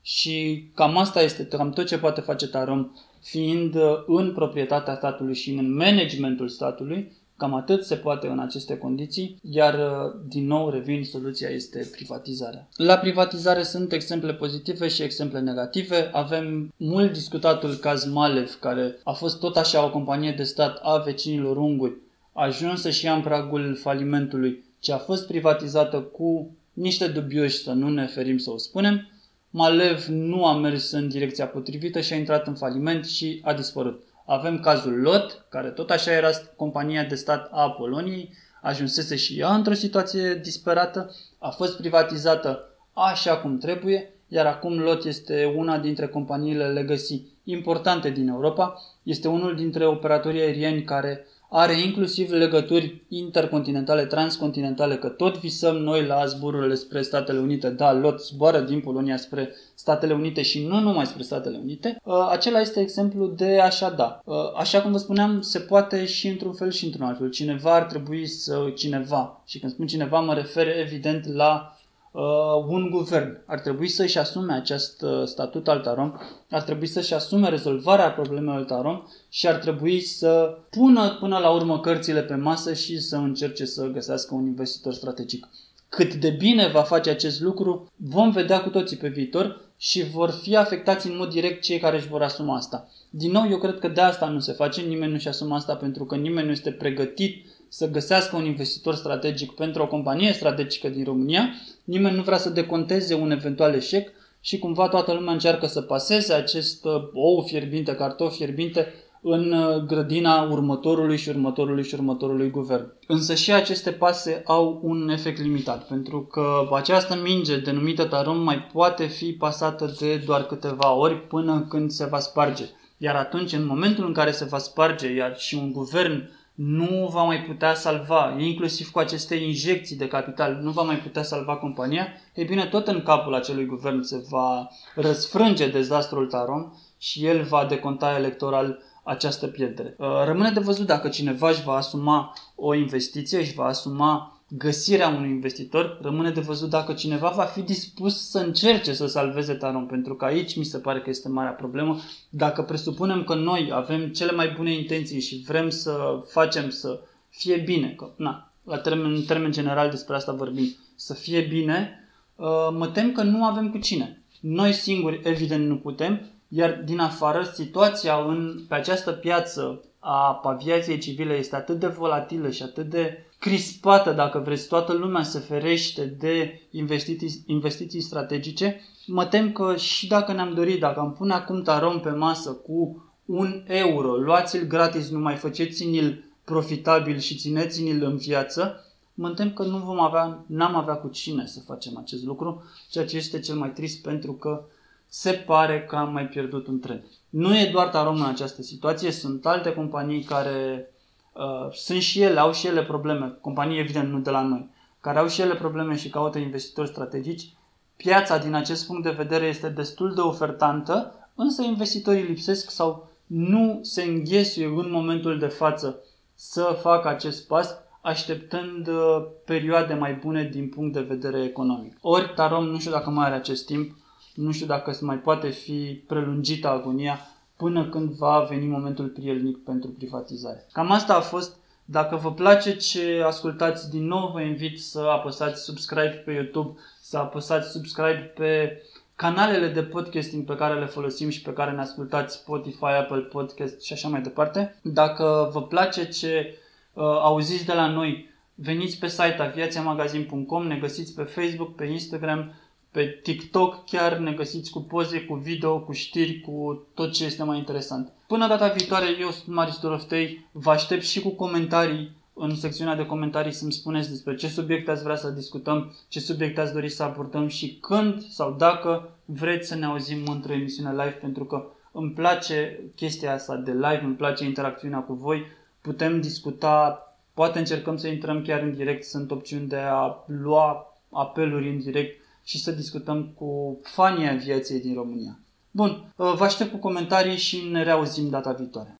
Și 0.02 0.64
cam 0.74 0.98
asta 0.98 1.22
este, 1.22 1.46
cam 1.46 1.72
tot 1.72 1.86
ce 1.86 1.98
poate 1.98 2.22
face 2.22 2.48
Tarom, 2.48 2.92
fiind 3.22 3.76
în 4.08 4.34
proprietatea 4.34 4.96
statului 4.96 5.36
și 5.36 5.52
în 5.52 5.76
managementul 5.76 6.48
statului, 6.48 7.12
Cam 7.38 7.54
atât 7.54 7.84
se 7.84 7.96
poate 7.96 8.28
în 8.28 8.40
aceste 8.40 8.78
condiții, 8.78 9.40
iar 9.42 9.74
uh, 9.74 10.22
din 10.28 10.48
nou 10.48 10.70
revin, 10.70 11.04
soluția 11.04 11.50
este 11.50 11.90
privatizarea. 11.92 12.68
La 12.76 12.98
privatizare 12.98 13.64
sunt 13.64 13.92
exemple 13.92 14.34
pozitive 14.34 14.88
și 14.88 15.04
exemple 15.04 15.40
negative. 15.40 16.10
Avem 16.14 16.74
mult 16.78 17.14
discutatul 17.14 17.74
caz 17.74 18.06
Malev, 18.06 18.58
care 18.60 19.00
a 19.04 19.12
fost 19.12 19.40
tot 19.40 19.58
așa 19.58 19.86
o 19.86 19.92
companie 19.92 20.32
de 20.32 20.44
stat 20.44 20.80
a 20.82 20.98
vecinilor 20.98 21.58
unguri, 21.58 21.96
ajunsă 22.34 22.90
și 22.90 23.06
ea 23.06 23.14
în 23.14 23.22
pragul 23.22 23.76
falimentului, 23.76 24.64
ce 24.80 24.94
a 24.94 24.98
fost 24.98 25.28
privatizată 25.28 26.00
cu 26.00 26.52
niște 26.74 27.08
dubioși, 27.08 27.64
să 27.64 27.72
nu 27.72 27.90
ne 27.90 28.06
ferim 28.06 28.38
să 28.38 28.52
o 28.52 28.58
spunem. 28.58 29.10
Malev 29.50 30.06
nu 30.06 30.46
a 30.46 30.58
mers 30.58 30.92
în 30.92 31.10
direcția 31.10 31.48
potrivită 31.48 32.02
și 32.02 32.14
a 32.14 32.16
intrat 32.16 32.48
în 32.48 32.56
faliment 32.56 33.06
și 33.06 33.40
a 33.44 33.54
dispărut. 33.54 34.04
Avem 34.30 34.60
cazul 34.60 35.02
Lot, 35.02 35.46
care 35.50 35.70
tot 35.70 35.90
așa 35.90 36.12
era 36.12 36.30
compania 36.56 37.04
de 37.04 37.16
stat 37.16 37.50
a 37.52 37.70
Poloniei, 37.72 38.34
ajunsese 38.62 39.16
și 39.16 39.40
ea 39.40 39.54
într-o 39.54 39.74
situație 39.74 40.34
disperată, 40.34 41.16
a 41.40 41.50
fost 41.50 41.78
privatizată 41.78 42.70
așa 42.94 43.38
cum 43.38 43.58
trebuie, 43.58 44.14
iar 44.28 44.46
acum 44.46 44.80
Lot 44.80 45.04
este 45.04 45.54
una 45.56 45.78
dintre 45.78 46.08
companiile 46.08 46.68
legacy 46.68 47.22
importante 47.44 48.10
din 48.10 48.28
Europa, 48.28 48.82
este 49.04 49.28
unul 49.28 49.56
dintre 49.56 49.86
operatorii 49.86 50.42
aerieni 50.42 50.84
care 50.84 51.26
are 51.50 51.82
inclusiv 51.82 52.32
legături 52.32 53.06
intercontinentale, 53.08 54.06
transcontinentale, 54.06 54.96
că 54.96 55.08
tot 55.08 55.38
visăm 55.38 55.76
noi 55.76 56.06
la 56.06 56.26
zbururile 56.26 56.76
spre 56.76 57.02
Statele 57.02 57.40
Unite, 57.40 57.70
da, 57.70 57.94
lot 57.94 58.22
zboară 58.22 58.60
din 58.60 58.80
Polonia 58.80 59.18
spre 59.18 59.56
Statele 59.76 60.14
Unite 60.14 60.42
și 60.42 60.66
nu 60.66 60.80
numai 60.80 61.06
spre 61.06 61.24
Statele 61.24 61.58
Unite, 61.58 62.02
uh, 62.04 62.28
acela 62.30 62.60
este 62.60 62.80
exemplu 62.80 63.28
de 63.28 63.60
așa 63.60 63.90
da. 63.90 64.22
Uh, 64.26 64.36
așa 64.58 64.82
cum 64.82 64.92
vă 64.92 64.98
spuneam, 64.98 65.42
se 65.42 65.60
poate 65.60 66.06
și 66.06 66.28
într-un 66.28 66.54
fel 66.54 66.72
și 66.72 66.86
într-un 66.86 67.06
alt 67.06 67.18
fel. 67.18 67.30
Cineva 67.30 67.76
ar 67.76 67.84
trebui 67.84 68.28
să, 68.28 68.72
cineva, 68.76 69.44
și 69.46 69.60
când 69.60 69.72
spun 69.72 69.88
cineva 69.88 70.20
mă 70.20 70.34
refer 70.34 70.80
evident 70.80 71.34
la 71.34 71.77
uh, 72.12 72.22
un 72.68 72.90
guvern 72.90 73.44
ar 73.46 73.60
trebui 73.60 73.88
să-și 73.88 74.18
asume 74.18 74.54
acest 74.54 75.02
uh, 75.02 75.24
statut 75.26 75.68
al 75.68 75.80
Tarom, 75.80 76.14
ar 76.50 76.62
trebui 76.62 76.88
să-și 76.88 77.14
asume 77.14 77.50
rezolvarea 77.50 78.12
problemelor 78.12 78.64
Tarom 78.64 79.08
și 79.30 79.48
ar 79.48 79.56
trebui 79.56 80.02
să 80.02 80.58
pună 80.70 81.18
până 81.20 81.38
la 81.38 81.50
urmă 81.50 81.80
cărțile 81.80 82.22
pe 82.22 82.36
masă 82.36 82.74
și 82.74 83.00
să 83.00 83.16
încerce 83.16 83.66
să 83.66 83.86
găsească 83.86 84.36
un 84.36 84.46
investitor 84.46 84.94
strategic. 84.94 85.48
Cât 85.90 86.14
de 86.14 86.30
bine 86.30 86.68
va 86.68 86.82
face 86.82 87.10
acest 87.10 87.42
lucru, 87.42 87.92
vom 87.96 88.32
vedea 88.32 88.62
cu 88.62 88.70
toții 88.70 88.98
pe 88.98 89.08
viitor 89.08 89.62
și 89.78 90.10
vor 90.10 90.30
fi 90.30 90.56
afectați 90.56 91.08
în 91.08 91.18
mod 91.18 91.30
direct 91.30 91.64
cei 91.64 91.80
care 91.80 91.98
își 91.98 92.08
vor 92.08 92.22
asuma 92.22 92.56
asta. 92.56 92.90
Din 93.10 93.32
nou, 93.32 93.48
eu 93.50 93.58
cred 93.58 93.80
că 93.80 93.88
de 93.88 94.02
asta 94.02 94.28
nu 94.28 94.40
se 94.40 94.52
face, 94.52 94.82
nimeni 94.82 95.12
nu-și 95.12 95.28
asumă 95.28 95.56
asta 95.56 95.76
pentru 95.76 96.06
că 96.06 96.16
nimeni 96.16 96.46
nu 96.46 96.52
este 96.52 96.72
pregătit 96.72 97.46
să 97.70 97.90
găsească 97.90 98.36
un 98.36 98.46
investitor 98.46 98.96
strategic 98.96 99.52
pentru 99.52 99.82
o 99.82 99.88
companie 99.88 100.34
strategică 100.34 100.88
din 100.88 101.04
România, 101.04 101.50
nimeni 101.84 102.16
nu 102.16 102.22
vrea 102.22 102.38
să 102.38 102.50
deconteze 102.50 103.14
un 103.14 103.32
eventual 103.32 103.74
eșec 103.74 104.10
și 104.42 104.60
cumva 104.60 104.88
toată 104.88 105.14
lumea 105.14 105.34
încearcă 105.34 105.68
să 105.68 105.82
paseze 105.82 106.34
acest 106.34 106.86
uh, 106.86 106.94
ou 107.14 107.42
fierbinte, 107.42 107.96
cartof 107.96 108.36
fierbinte 108.36 108.94
în 109.22 109.52
uh, 109.52 109.76
grădina 109.76 110.42
următorului 110.42 111.18
și 111.18 111.30
următorului 111.30 111.84
și 111.84 111.94
următorului 111.94 112.50
guvern. 112.50 112.94
Însă 113.08 113.36
și 113.36 113.54
aceste 113.54 113.92
pase 113.92 114.42
au 114.46 114.80
un 114.84 115.10
efect 115.10 115.42
limitat, 115.42 115.88
pentru 115.88 116.22
că 116.22 116.68
această 116.72 117.20
minge 117.24 117.60
denumită 117.60 118.04
Tarom 118.04 118.38
mai 118.38 118.70
poate 118.74 119.06
fi 119.06 119.32
pasată 119.32 119.96
de 120.00 120.24
doar 120.26 120.46
câteva 120.46 120.94
ori 120.94 121.28
până 121.28 121.66
când 121.70 121.92
se 121.92 122.06
va 122.06 122.20
sparge. 122.20 122.64
Iar 122.98 123.16
atunci, 123.16 123.54
în 123.54 123.66
momentul 123.66 124.06
în 124.06 124.14
care 124.14 124.32
se 124.32 124.46
va 124.46 124.58
sparge, 124.58 125.14
iar 125.14 125.38
și 125.38 125.56
un 125.56 125.72
guvern 125.72 126.30
nu 126.58 127.10
va 127.12 127.24
mai 127.24 127.42
putea 127.42 127.74
salva, 127.74 128.36
inclusiv 128.38 128.90
cu 128.92 129.00
aceste 129.00 129.36
injecții 129.36 129.96
de 129.96 130.08
capital, 130.08 130.60
nu 130.62 130.72
va 130.72 130.82
mai 130.82 130.98
putea 130.98 131.24
salva 131.24 131.56
compania, 131.56 132.08
e 132.34 132.44
bine, 132.44 132.66
tot 132.66 132.88
în 132.88 133.02
capul 133.04 133.34
acelui 133.34 133.66
guvern 133.66 134.02
se 134.02 134.26
va 134.30 134.68
răsfrânge 134.96 135.70
dezastrul 135.70 136.28
Tarom 136.28 136.74
și 136.98 137.26
el 137.26 137.44
va 137.44 137.66
deconta 137.66 138.16
electoral 138.18 138.80
această 139.04 139.48
pierdere. 139.48 139.96
Uh, 139.98 140.08
rămâne 140.26 140.52
de 140.52 140.60
văzut 140.60 140.86
dacă 140.86 141.10
cineva 141.10 141.50
își 141.50 141.64
va 141.64 141.74
asuma 141.74 142.34
o 142.56 142.74
investiție, 142.74 143.38
își 143.38 143.54
va 143.54 143.66
asuma 143.66 144.37
găsirea 144.48 145.08
unui 145.08 145.30
investitor, 145.30 145.98
rămâne 146.02 146.30
de 146.30 146.40
văzut 146.40 146.70
dacă 146.70 146.94
cineva 146.94 147.30
va 147.30 147.44
fi 147.44 147.62
dispus 147.62 148.30
să 148.30 148.38
încerce 148.38 148.94
să 148.94 149.08
salveze 149.08 149.54
Tarom, 149.54 149.86
pentru 149.86 150.16
că 150.16 150.26
aici 150.26 150.56
mi 150.56 150.64
se 150.64 150.78
pare 150.78 151.02
că 151.02 151.10
este 151.10 151.30
marea 151.30 151.52
problemă. 151.52 152.00
Dacă 152.30 152.62
presupunem 152.62 153.24
că 153.24 153.36
noi 153.36 153.70
avem 153.74 154.08
cele 154.08 154.32
mai 154.32 154.54
bune 154.56 154.74
intenții 154.74 155.22
și 155.22 155.44
vrem 155.48 155.70
să 155.70 156.24
facem 156.28 156.70
să 156.70 157.00
fie 157.30 157.58
bine, 157.58 157.94
că, 157.98 158.10
na, 158.16 158.52
la 158.64 158.78
termen, 158.78 159.14
în 159.14 159.24
termen 159.24 159.52
general 159.52 159.90
despre 159.90 160.16
asta 160.16 160.32
vorbim, 160.32 160.76
să 160.96 161.14
fie 161.14 161.42
bine, 161.42 162.10
uh, 162.36 162.70
mă 162.72 162.88
tem 162.88 163.12
că 163.12 163.24
nu 163.24 163.46
avem 163.46 163.70
cu 163.70 163.78
cine. 163.78 164.22
Noi 164.40 164.72
singuri, 164.72 165.22
evident, 165.24 165.68
nu 165.68 165.78
putem, 165.78 166.22
iar 166.48 166.82
din 166.86 167.00
afară, 167.00 167.44
situația 167.54 168.16
în, 168.28 168.60
pe 168.68 168.76
această 168.76 169.12
piață 169.12 169.82
a 170.00 170.42
aviației 170.44 170.98
civile 170.98 171.34
este 171.34 171.56
atât 171.56 171.80
de 171.80 171.88
volatilă 171.88 172.50
și 172.50 172.64
atât 172.64 172.90
de 172.90 173.26
crispată, 173.40 174.12
dacă 174.12 174.40
vreți, 174.40 174.68
toată 174.68 174.94
lumea 174.94 175.24
se 175.24 175.40
ferește 175.40 176.06
de 176.06 176.62
investiții, 176.72 177.44
investiții 177.46 178.02
strategice, 178.02 178.82
mă 179.06 179.26
tem 179.26 179.52
că 179.52 179.76
și 179.76 180.08
dacă 180.08 180.34
ne-am 180.34 180.54
dorit, 180.54 180.80
dacă 180.80 181.00
am 181.00 181.14
pune 181.14 181.34
acum 181.34 181.62
tarom 181.62 182.00
pe 182.00 182.10
masă 182.10 182.52
cu 182.52 183.06
un 183.26 183.64
euro, 183.68 184.16
luați-l 184.16 184.68
gratis, 184.68 185.10
nu 185.10 185.20
mai 185.20 185.36
faceți-l 185.36 186.24
profitabil 186.44 187.18
și 187.18 187.36
țineți-l 187.36 188.04
în 188.04 188.18
viață, 188.18 188.86
mă 189.14 189.30
tem 189.30 189.54
că 189.54 189.64
nu 189.64 189.78
vom 189.78 190.00
avea, 190.00 190.44
n-am 190.48 190.76
avea 190.76 190.94
cu 190.94 191.08
cine 191.08 191.46
să 191.46 191.60
facem 191.66 191.98
acest 191.98 192.24
lucru, 192.24 192.64
ceea 192.90 193.06
ce 193.06 193.18
este 193.18 193.40
cel 193.40 193.56
mai 193.56 193.72
trist 193.72 194.02
pentru 194.02 194.34
că 194.34 194.64
se 195.08 195.32
pare 195.32 195.86
că 195.90 195.96
am 195.96 196.12
mai 196.12 196.28
pierdut 196.28 196.68
un 196.68 196.80
tren. 196.80 197.04
Nu 197.30 197.58
e 197.58 197.70
doar 197.72 197.88
Tarom 197.88 198.16
în 198.16 198.26
această 198.26 198.62
situație, 198.62 199.12
sunt 199.12 199.46
alte 199.46 199.74
companii 199.74 200.24
care 200.24 200.90
uh, 201.38 201.74
sunt 201.74 202.02
și 202.02 202.22
ele, 202.22 202.40
au 202.40 202.52
și 202.54 202.68
ele 202.68 202.84
probleme, 202.84 203.38
companii 203.42 203.80
evident 203.80 204.12
nu 204.12 204.20
de 204.20 204.30
la 204.30 204.42
noi, 204.42 204.70
care 205.02 205.20
au 205.20 205.28
și 205.28 205.42
ele 205.42 205.56
probleme 205.56 205.96
și 205.96 206.10
caută 206.10 206.38
investitori 206.38 206.88
strategici. 206.88 207.50
Piața 207.98 208.38
din 208.38 208.54
acest 208.54 208.86
punct 208.86 209.04
de 209.04 209.10
vedere 209.10 209.46
este 209.46 209.70
destul 209.70 210.14
de 210.14 210.22
ofertantă, 210.22 211.14
însă 211.36 211.62
investitorii 211.62 212.24
lipsesc 212.24 212.70
sau 212.70 213.10
nu 213.26 213.80
se 213.82 214.04
înghesuie 214.04 214.66
în 214.66 214.92
momentul 214.92 215.40
de 215.40 215.48
față 215.48 216.00
să 216.34 216.78
facă 216.82 217.08
acest 217.08 217.48
pas, 217.48 217.76
așteptând 218.02 218.88
uh, 218.88 219.26
perioade 219.46 219.94
mai 219.94 220.14
bune 220.14 220.44
din 220.44 220.70
punct 220.70 220.94
de 220.94 221.00
vedere 221.00 221.44
economic. 221.44 221.98
Ori 222.02 222.34
Tarom, 222.36 222.66
nu 222.66 222.80
știu 222.80 222.92
dacă 222.92 223.10
mai 223.10 223.26
are 223.26 223.36
acest 223.36 223.66
timp, 223.66 223.96
nu 224.36 224.52
știu 224.52 224.66
dacă 224.66 224.92
se 224.92 225.06
mai 225.06 225.18
poate 225.18 225.50
fi 225.50 226.04
prelungită 226.08 226.70
agonia 226.70 227.20
până 227.58 227.86
când 227.86 228.10
va 228.10 228.46
veni 228.50 228.68
momentul 228.68 229.08
prielnic 229.08 229.64
pentru 229.64 229.90
privatizare. 229.90 230.66
Cam 230.72 230.92
asta 230.92 231.16
a 231.16 231.22
fost. 231.22 231.56
Dacă 231.90 232.16
vă 232.16 232.34
place 232.34 232.76
ce 232.76 233.24
ascultați 233.26 233.90
din 233.90 234.06
nou, 234.06 234.32
vă 234.32 234.42
invit 234.42 234.82
să 234.82 235.00
apăsați 235.00 235.64
subscribe 235.64 236.22
pe 236.26 236.32
YouTube, 236.32 236.80
să 237.02 237.18
apăsați 237.18 237.72
subscribe 237.72 238.32
pe 238.36 238.82
canalele 239.16 239.68
de 239.68 239.84
podcasting 239.84 240.46
pe 240.46 240.56
care 240.56 240.80
le 240.80 240.86
folosim 240.86 241.30
și 241.30 241.42
pe 241.42 241.54
care 241.54 241.72
ne 241.72 241.82
ascultați 241.82 242.36
Spotify, 242.36 242.84
Apple 242.84 243.20
Podcast 243.20 243.82
și 243.82 243.94
așa 243.94 244.08
mai 244.08 244.22
departe. 244.22 244.80
Dacă 244.82 245.50
vă 245.54 245.62
place 245.62 246.08
ce 246.08 246.58
uh, 246.94 247.04
auziți 247.04 247.66
de 247.66 247.74
la 247.74 247.88
noi, 247.88 248.30
veniți 248.56 249.00
pe 249.00 249.08
site 249.08 249.38
aviațiamagazin.com, 249.40 250.68
ne 250.68 250.76
găsiți 250.76 251.14
pe 251.14 251.24
Facebook, 251.24 251.76
pe 251.76 251.86
Instagram, 251.86 252.54
pe 252.92 253.20
TikTok 253.24 253.86
chiar 253.86 254.18
ne 254.18 254.32
găsiți 254.32 254.72
cu 254.72 254.82
poze, 254.82 255.22
cu 255.22 255.34
video, 255.34 255.80
cu 255.80 255.92
știri, 255.92 256.42
cu 256.42 256.86
tot 256.94 257.14
ce 257.14 257.26
este 257.26 257.44
mai 257.44 257.58
interesant. 257.58 258.12
Până 258.28 258.48
data 258.48 258.68
viitoare, 258.68 259.06
eu 259.20 259.30
sunt 259.30 259.56
Marius 259.56 259.80
Doroftei, 259.80 260.46
vă 260.52 260.70
aștept 260.70 261.04
și 261.04 261.22
cu 261.22 261.30
comentarii 261.30 262.16
în 262.40 262.56
secțiunea 262.56 262.96
de 262.96 263.06
comentarii 263.06 263.52
să-mi 263.52 263.72
spuneți 263.72 264.10
despre 264.10 264.36
ce 264.36 264.48
subiecte 264.48 264.92
ați 264.92 265.04
vrea 265.04 265.16
să 265.16 265.30
discutăm, 265.30 265.96
ce 266.08 266.20
subiecte 266.20 266.62
ați 266.62 266.74
dori 266.74 266.90
să 266.90 267.04
abordăm 267.04 267.48
și 267.48 267.78
când 267.82 268.22
sau 268.22 268.52
dacă 268.52 269.10
vreți 269.26 269.68
să 269.68 269.76
ne 269.76 269.86
auzim 269.86 270.26
într-o 270.26 270.54
emisiune 270.54 270.92
live, 270.92 271.18
pentru 271.22 271.46
că 271.46 271.66
îmi 271.92 272.12
place 272.12 272.80
chestia 272.96 273.34
asta 273.34 273.56
de 273.56 273.72
live, 273.72 274.02
îmi 274.04 274.16
place 274.16 274.44
interacțiunea 274.44 275.00
cu 275.00 275.14
voi, 275.14 275.46
putem 275.82 276.22
discuta, 276.22 277.02
poate 277.34 277.60
încercăm 277.60 277.98
să 277.98 278.08
intrăm 278.08 278.42
chiar 278.42 278.62
în 278.62 278.76
direct, 278.76 279.04
sunt 279.04 279.32
opțiuni 279.32 279.68
de 279.68 279.78
a 279.78 280.24
lua 280.26 280.98
apeluri 281.12 281.70
în 281.70 281.80
direct 281.80 282.22
și 282.48 282.64
să 282.64 282.72
discutăm 282.72 283.34
cu 283.36 283.80
fanii 283.84 284.30
aviației 284.30 284.80
din 284.80 284.94
România. 284.94 285.40
Bun, 285.72 286.14
vă 286.16 286.44
aștept 286.44 286.72
cu 286.72 286.78
comentarii 286.78 287.38
și 287.38 287.68
ne 287.72 287.84
reauzim 287.84 288.30
data 288.30 288.52
viitoare. 288.52 288.96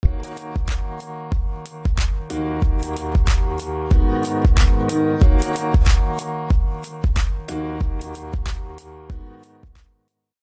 Thank 4.90 5.22
you. 5.22 5.27